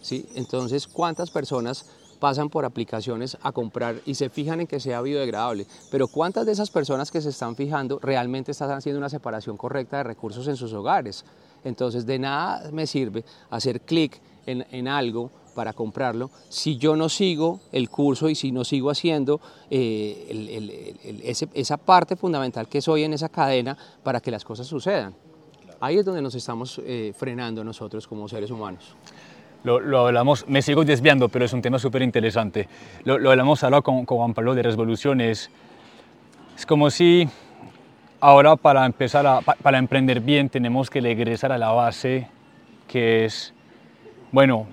[0.01, 0.25] ¿sí?
[0.35, 1.85] Entonces, ¿cuántas personas
[2.21, 5.65] pasan por aplicaciones a comprar y se fijan en que sea biodegradable.
[5.89, 9.97] Pero ¿cuántas de esas personas que se están fijando realmente están haciendo una separación correcta
[9.97, 11.25] de recursos en sus hogares?
[11.63, 17.59] Entonces, de nada me sirve hacer clic en, algo para comprarlo si yo no sigo
[17.71, 20.95] el curso y si no sigo haciendo eh,
[21.53, 25.15] esa parte fundamental que soy en esa cadena para que las cosas sucedan.
[25.79, 28.95] Ahí es donde nos estamos eh, frenando nosotros como seres humanos
[29.63, 32.67] lo, hablamos, me sigo desviando, pero es un tema súper interesante.
[33.03, 35.51] Lo, lo, hablamos ahora con, con, Juan Pablo de resoluciones.
[36.57, 37.27] Es como si
[38.19, 42.27] ahora para empezar a, para emprender bien tenemos que regresar a la base
[42.87, 43.53] que es,
[44.31, 44.67] bueno,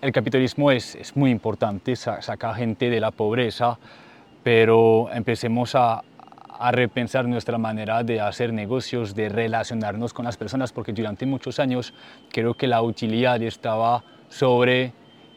[0.00, 3.78] el capitalismo es, es muy importante, saca gente de la pobreza,
[4.42, 6.02] pero empecemos a,
[6.58, 11.58] a repensar nuestra manera de hacer negocios, de relacionarnos con las personas, porque durante muchos
[11.58, 11.94] años
[12.30, 14.92] creo que la utilidad estaba sobre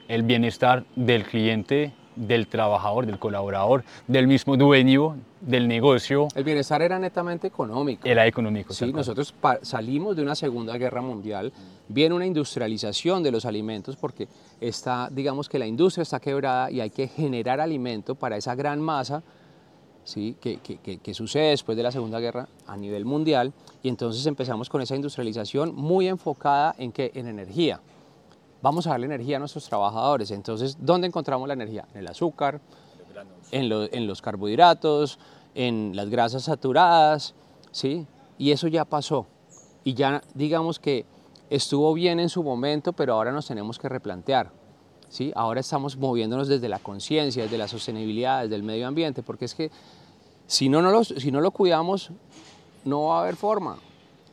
[0.07, 6.29] el bienestar del cliente, del trabajador, del colaborador, del mismo dueño del negocio.
[6.33, 8.07] El bienestar era netamente económico.
[8.07, 8.73] Era económico.
[8.73, 11.51] Sí, nosotros salimos de una Segunda Guerra Mundial,
[11.89, 14.29] viene una industrialización de los alimentos porque
[14.61, 18.79] está, digamos que la industria está quebrada y hay que generar alimento para esa gran
[18.79, 19.23] masa
[20.05, 20.37] ¿sí?
[20.39, 23.51] que, que, que, sucede después de la Segunda Guerra a nivel mundial
[23.83, 27.81] y entonces empezamos con esa industrialización muy enfocada en, que en energía
[28.65, 30.31] vamos a darle energía a nuestros trabajadores.
[30.31, 31.85] Entonces, ¿dónde encontramos la energía?
[31.93, 32.59] En el azúcar,
[33.51, 35.19] en, en los carbohidratos,
[35.53, 37.35] en las grasas saturadas,
[37.71, 38.07] ¿sí?
[38.39, 39.27] Y eso ya pasó.
[39.83, 41.05] Y ya digamos que
[41.51, 44.51] estuvo bien en su momento, pero ahora nos tenemos que replantear.
[45.09, 45.31] ¿sí?
[45.35, 49.53] Ahora estamos moviéndonos desde la conciencia, desde la sostenibilidad, desde el medio ambiente, porque es
[49.53, 49.69] que
[50.47, 52.09] si no, no lo, si no lo cuidamos,
[52.83, 53.77] no va a haber forma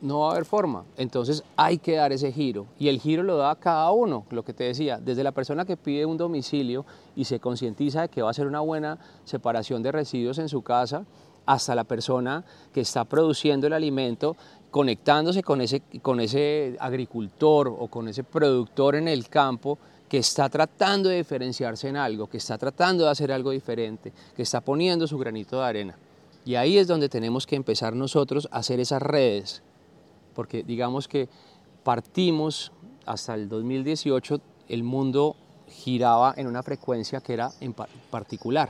[0.03, 0.83] no va a haber forma.
[0.97, 4.53] Entonces hay que dar ese giro y el giro lo da cada uno, lo que
[4.53, 6.85] te decía, desde la persona que pide un domicilio
[7.15, 10.61] y se concientiza de que va a ser una buena separación de residuos en su
[10.61, 11.05] casa,
[11.45, 12.43] hasta la persona
[12.73, 14.35] que está produciendo el alimento,
[14.71, 19.77] conectándose con ese, con ese agricultor o con ese productor en el campo
[20.09, 24.43] que está tratando de diferenciarse en algo, que está tratando de hacer algo diferente, que
[24.43, 25.97] está poniendo su granito de arena.
[26.45, 29.63] Y ahí es donde tenemos que empezar nosotros a hacer esas redes
[30.33, 31.29] porque digamos que
[31.83, 32.71] partimos
[33.05, 35.35] hasta el 2018, el mundo
[35.67, 38.69] giraba en una frecuencia que era en particular.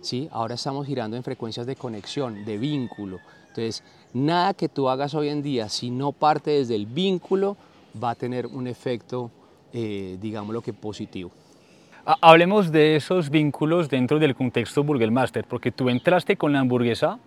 [0.00, 0.28] ¿sí?
[0.32, 3.18] Ahora estamos girando en frecuencias de conexión, de vínculo.
[3.48, 3.82] Entonces,
[4.12, 7.56] nada que tú hagas hoy en día, si no parte desde el vínculo,
[8.02, 9.30] va a tener un efecto,
[9.72, 11.30] eh, digámoslo que positivo.
[12.04, 17.18] Hablemos de esos vínculos dentro del contexto Burger Master, porque tú entraste con la hamburguesa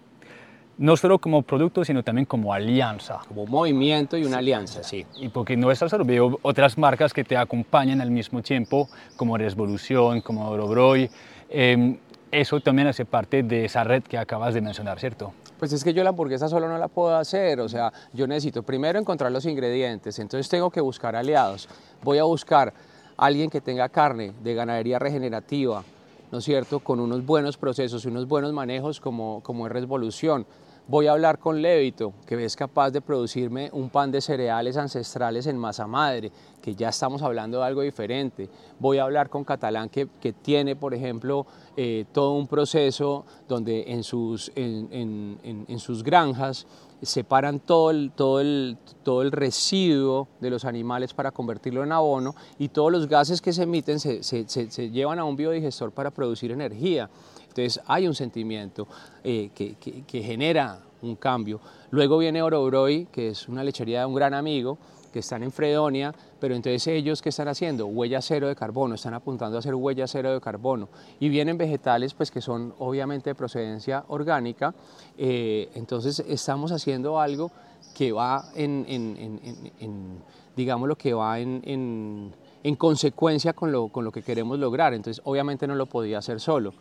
[0.78, 3.20] no solo como producto, sino también como alianza.
[3.28, 5.06] Como movimiento y una alianza, sí.
[5.20, 9.38] Y porque no estás solo, veo otras marcas que te acompañan al mismo tiempo, como
[9.38, 11.10] Revolución, como Orobroy.
[11.50, 11.98] Eh,
[12.32, 15.34] eso también hace parte de esa red que acabas de mencionar, ¿cierto?
[15.60, 18.64] Pues es que yo la hamburguesa solo no la puedo hacer, o sea, yo necesito
[18.64, 21.70] primero encontrar los ingredientes, entonces tengo que buscar aliados.
[22.02, 22.74] Voy a buscar
[23.18, 25.84] alguien que tenga carne de ganadería regenerativa,
[26.32, 30.48] ¿no es cierto?, con unos buenos procesos y unos buenos manejos como, como es Revolución
[30.86, 35.48] Voy a hablar con Levito, que es capaz de producirme un pan de cereales ancestrales
[35.48, 36.30] en masa madre,
[36.62, 38.50] que ya estamos hablando de algo diferente.
[38.80, 40.08] Voy a hablar con Catalán, que,
[40.42, 41.46] tiene, por ejemplo,
[41.78, 46.68] eh, todo un proceso donde en sus, en, sus granjas
[47.02, 52.36] separan todo el, todo, el, todo el residuo de los animales para convertirlo en abono
[52.60, 56.52] y todos los gases que se emiten se, se llevan a un biodigestor para producir
[56.52, 57.10] energía.
[57.56, 58.88] Entonces hay un sentimiento
[59.24, 61.60] eh, que, genera un cambio.
[61.92, 64.80] Luego viene Orobroy, que es una lechería de un gran amigo,
[65.12, 67.86] que están en Fredonia, pero entonces ellos ¿qué están haciendo?
[67.86, 70.90] Huella cero de carbono, están apuntando a hacer huella cero de carbono.
[71.20, 74.74] Y vienen vegetales pues que son obviamente de procedencia orgánica,
[75.16, 77.52] eh, entonces estamos haciendo algo
[77.94, 80.24] que va en,
[80.56, 82.34] digamos lo que va en,
[82.80, 86.74] consecuencia con lo, con lo que queremos lograr, entonces obviamente no lo podía hacer solo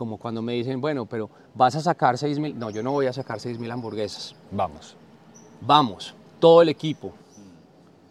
[0.00, 3.04] como cuando me dicen, bueno, pero vas a sacar 6 mil, no, yo no voy
[3.04, 4.34] a sacar 6 mil hamburguesas.
[4.50, 4.96] Vamos.
[5.60, 7.12] Vamos, todo el equipo.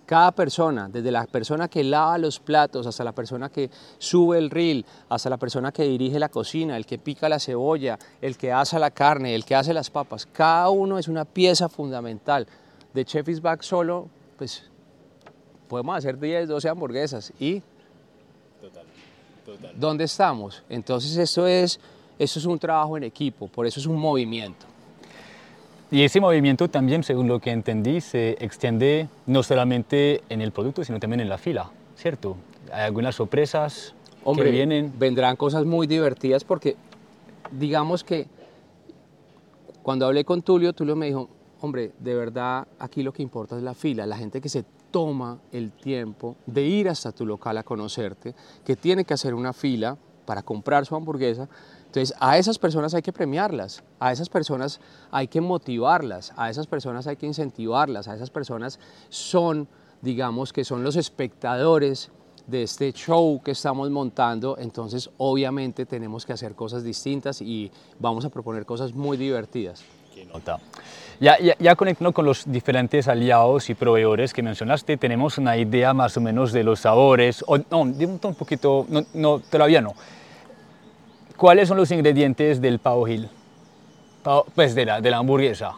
[0.06, 4.52] Cada persona, desde la persona que lava los platos, hasta la persona que sube el
[4.52, 8.52] reel, hasta la persona que dirige la cocina, el que pica la cebolla, el que
[8.52, 12.46] asa la carne, el que hace las papas, cada uno es una pieza fundamental.
[12.94, 14.70] De Chef is Back solo, pues
[15.68, 17.64] podemos hacer 10, 12 hamburguesas y
[19.76, 20.64] ¿dónde estamos?
[20.70, 21.80] Entonces esto es,
[22.18, 24.66] esto es un trabajo en equipo, por eso es un movimiento.
[25.92, 30.84] Y ese movimiento también, según lo que entendí, se extiende no solamente en el producto,
[30.84, 32.38] sino también en la fila, ¿cierto?
[32.72, 34.94] Hay algunas sorpresas Hombre, que vienen.
[35.00, 36.76] vendrán cosas muy divertidas porque
[37.52, 38.28] digamos que
[39.82, 41.30] cuando hablé con Tulio, Tulio me dijo,
[41.62, 45.40] hombre, de verdad aquí lo que importa es la fila, la gente que se toma
[45.52, 48.36] el tiempo de ir hasta tu local a conocerte,
[48.66, 51.50] que tiene que hacer una fila para comprar su hamburguesa,
[51.90, 54.80] entonces, a esas personas hay que premiarlas, a esas personas
[55.10, 58.80] hay que motivarlas, a esas personas hay que incentivarlas, a esas personas
[59.10, 59.68] son,
[60.04, 62.12] digamos, que son los espectadores
[62.46, 68.24] de este show que estamos montando, entonces obviamente tenemos que hacer cosas distintas y vamos
[68.24, 69.82] a proponer cosas muy divertidas.
[70.14, 70.60] Qué nota.
[71.20, 75.94] Ya, ya, ya conectando con los diferentes aliados y proveedores que mencionaste, tenemos una idea
[75.94, 79.94] más o menos de los sabores, o no, de un poquito, no, no, todavía no.
[81.36, 83.28] ¿Cuáles son los ingredientes del Pavo Hill?
[84.24, 85.74] Pavo- pues de la, de la hamburguesa.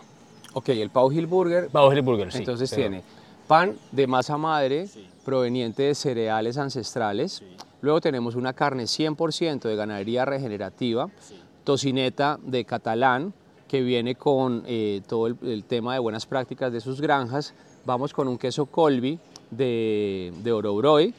[0.53, 2.39] Ok, el Pau Hill Burger, Pavo Hill Burger, sí.
[2.39, 3.03] entonces pero- tiene
[3.47, 4.87] pan de masa madre
[5.25, 7.43] proveniente de cereales ancestrales,
[7.81, 11.09] luego tenemos una carne 100% de ganadería regenerativa,
[11.63, 13.33] tocineta de catalán,
[13.72, 17.53] que viene con eh, todo el, el tema de buenas prácticas de sus granjas,
[17.86, 19.17] vamos con un queso colby
[19.49, 21.13] de, de Orobroy,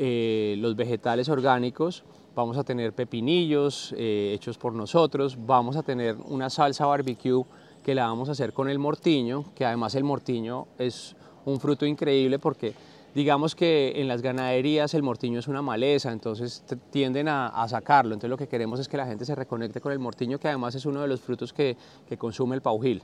[0.00, 2.02] eh, los vegetales orgánicos,
[2.34, 7.44] vamos a tener pepinillos eh, hechos por nosotros, vamos a tener una salsa barbecue
[7.84, 11.86] que la vamos a hacer con el mortiño, que además el mortiño es un fruto
[11.86, 12.74] increíble porque
[13.14, 18.14] digamos que en las ganaderías el mortiño es una maleza, entonces tienden a, a sacarlo,
[18.14, 20.74] entonces lo que queremos es que la gente se reconecte con el mortiño, que además
[20.74, 21.76] es uno de los frutos que,
[22.08, 23.02] que consume el paujil.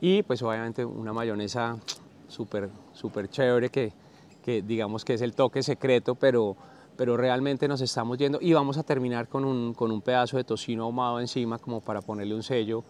[0.00, 1.76] Y pues obviamente una mayonesa
[2.28, 3.92] súper súper chévere que,
[4.42, 6.56] que digamos que es el toque secreto, pero,
[6.96, 10.44] pero realmente nos estamos yendo y vamos a terminar con un, con un pedazo de
[10.44, 12.84] tocino ahumado encima como para ponerle un sello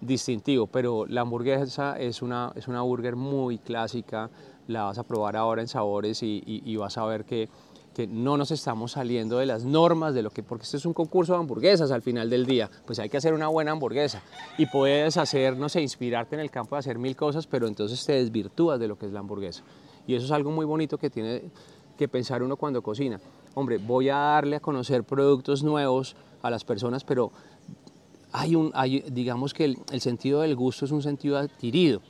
[0.00, 4.28] distintivo, pero la hamburguesa es una, es una burger muy clásica,
[4.66, 7.48] la vas a probar ahora en sabores y, vas a ver que,
[7.94, 10.92] que no nos estamos saliendo de las normas de lo que, porque esto es un
[10.92, 14.22] concurso de hamburguesas al final del día, pues hay que hacer una buena hamburguesa
[14.58, 18.04] y puedes hacer, no sé, inspirarte en el campo de hacer mil cosas, pero entonces
[18.04, 19.62] te desvirtúas de lo que es la hamburguesa.
[20.06, 21.44] Y eso es algo muy bonito que tiene
[21.96, 23.20] que pensar uno cuando cocina.
[23.54, 27.32] Hombre, voy a darle a conocer productos nuevos a las personas, pero
[28.32, 32.02] hay un, hay, digamos que el, el sentido del gusto es un sentido adquirido.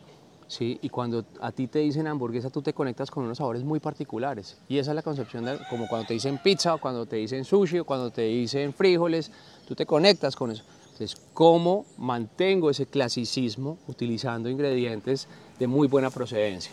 [0.48, 0.78] ¿Sí?
[0.82, 4.58] Y cuando a ti te dicen hamburguesa, tú te conectas con unos sabores muy particulares.
[4.68, 7.44] Y esa es la concepción, de, como cuando te dicen pizza, o cuando te dicen
[7.44, 9.30] sushi, o cuando te dicen frijoles,
[9.66, 10.62] tú te conectas con eso.
[10.92, 15.28] Entonces, ¿cómo mantengo ese clasicismo utilizando ingredientes
[15.58, 16.72] de muy buena procedencia?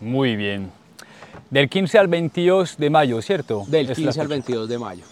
[0.00, 0.70] Muy bien.
[1.48, 3.64] Del 15 al 22 de mayo, ¿cierto?
[3.68, 4.28] Del Es la 15 al fecha.
[4.34, 5.04] 22 de mayo.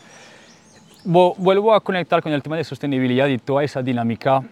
[1.04, 4.42] Vo- Vuelvo a conectar con el tema de sostenibilidad y toda esa dinámica.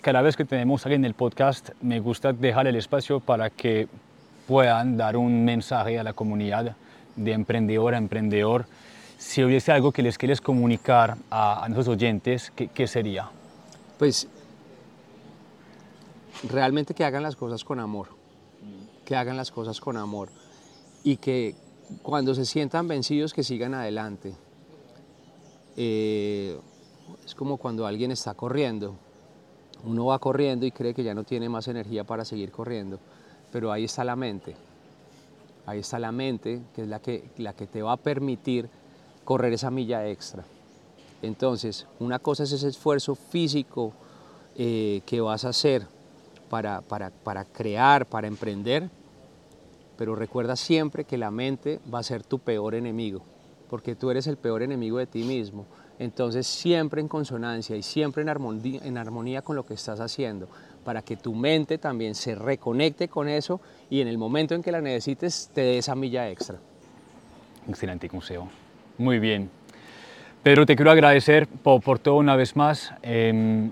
[0.00, 3.50] Cada vez que tenemos a alguien en el podcast, me gusta dejar el espacio para
[3.50, 3.88] que
[4.46, 6.76] puedan dar un mensaje a la comunidad
[7.16, 8.66] de emprendedor a emprendedor.
[9.18, 13.30] Si hubiese algo que les quieres comunicar a, nuestros oyentes, ¿qué, qué sería?
[13.98, 14.26] Pues
[16.48, 18.08] realmente que hagan las cosas con amor,
[19.04, 20.28] que hagan las cosas con amor
[21.04, 21.54] y que
[22.02, 24.34] cuando se sientan vencidos que sigan adelante.
[25.76, 26.58] Eh,
[27.24, 28.96] es como cuando alguien está corriendo,
[29.84, 32.98] uno va corriendo y cree que ya no tiene más energía para seguir corriendo,
[33.50, 34.54] pero ahí está la mente,
[35.66, 38.68] ahí está la mente que es la que, la que te va a permitir
[39.24, 40.44] correr esa milla extra.
[41.22, 43.92] Entonces, una cosa es ese esfuerzo físico
[44.56, 45.86] eh, que vas a hacer
[46.50, 48.90] para, para, para crear, para emprender,
[49.96, 53.22] pero recuerda siempre que la mente va a ser tu peor enemigo,
[53.70, 55.64] porque tú eres el peor enemigo de ti mismo.
[56.02, 60.48] Entonces, siempre en consonancia y siempre en armonía, en armonía con lo que estás haciendo,
[60.84, 64.72] para que tu mente también se reconecte con eso y en el momento en que
[64.72, 66.58] la necesites te dé esa milla extra.
[67.68, 68.48] Excelente consejo.
[68.98, 69.48] Muy bien.
[70.42, 72.92] Pedro, te quiero agradecer por, por todo una vez más.
[73.04, 73.70] Eh,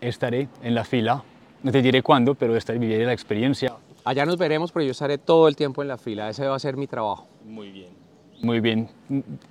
[0.00, 1.24] estaré en la fila.
[1.64, 3.74] No te diré cuándo, pero estaré viviré la experiencia.
[4.04, 6.58] Allá nos veremos, pero yo estaré todo el tiempo en la fila, ese va a
[6.60, 7.26] ser mi trabajo.
[7.44, 8.03] Muy bien.
[8.44, 8.88] Muy bien.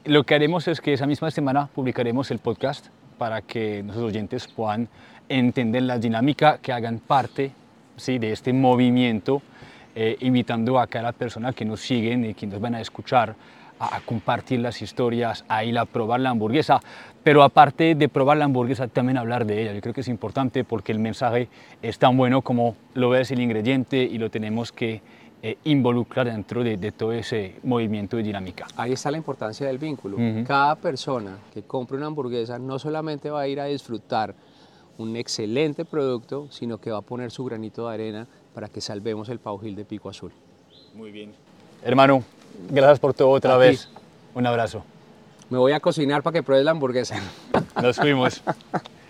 [0.05, 4.47] Lo que haremos es que esa misma semana publicaremos el podcast para que nuestros oyentes
[4.47, 4.87] puedan
[5.27, 7.53] entender la dinámica, que hagan parte
[7.97, 8.19] ¿sí?
[8.19, 9.41] de este movimiento
[9.95, 13.35] eh, invitando a cada persona que nos siguen y que nos van a escuchar
[13.79, 16.79] a, compartir las historias, a ir a probar la hamburguesa,
[17.23, 19.73] pero aparte de probar la hamburguesa, también hablar de ella.
[19.73, 21.49] Yo creo que es importante porque el mensaje
[21.81, 25.01] es tan bueno como lo ves el ingrediente y lo tenemos que
[25.45, 28.65] eh, involucrar dentro de, todo ese movimiento de dinámica.
[28.77, 30.15] Ahí está la importancia del vínculo.
[30.47, 34.33] Cada persona que compre una hamburguesa no solamente va a ir a disfrutar
[34.97, 39.27] un excelente producto, sino que va a poner su granito de arena para que salvemos
[39.27, 40.31] el Paujil de Pico Azul.
[40.93, 41.33] Muy bien.
[41.83, 42.23] Hermano,
[42.69, 43.89] gracias por todo otra vez.
[44.33, 44.85] Un abrazo.
[45.49, 47.17] Me voy a cocinar para que pruebes la hamburguesa.
[47.81, 48.41] Nos fuimos.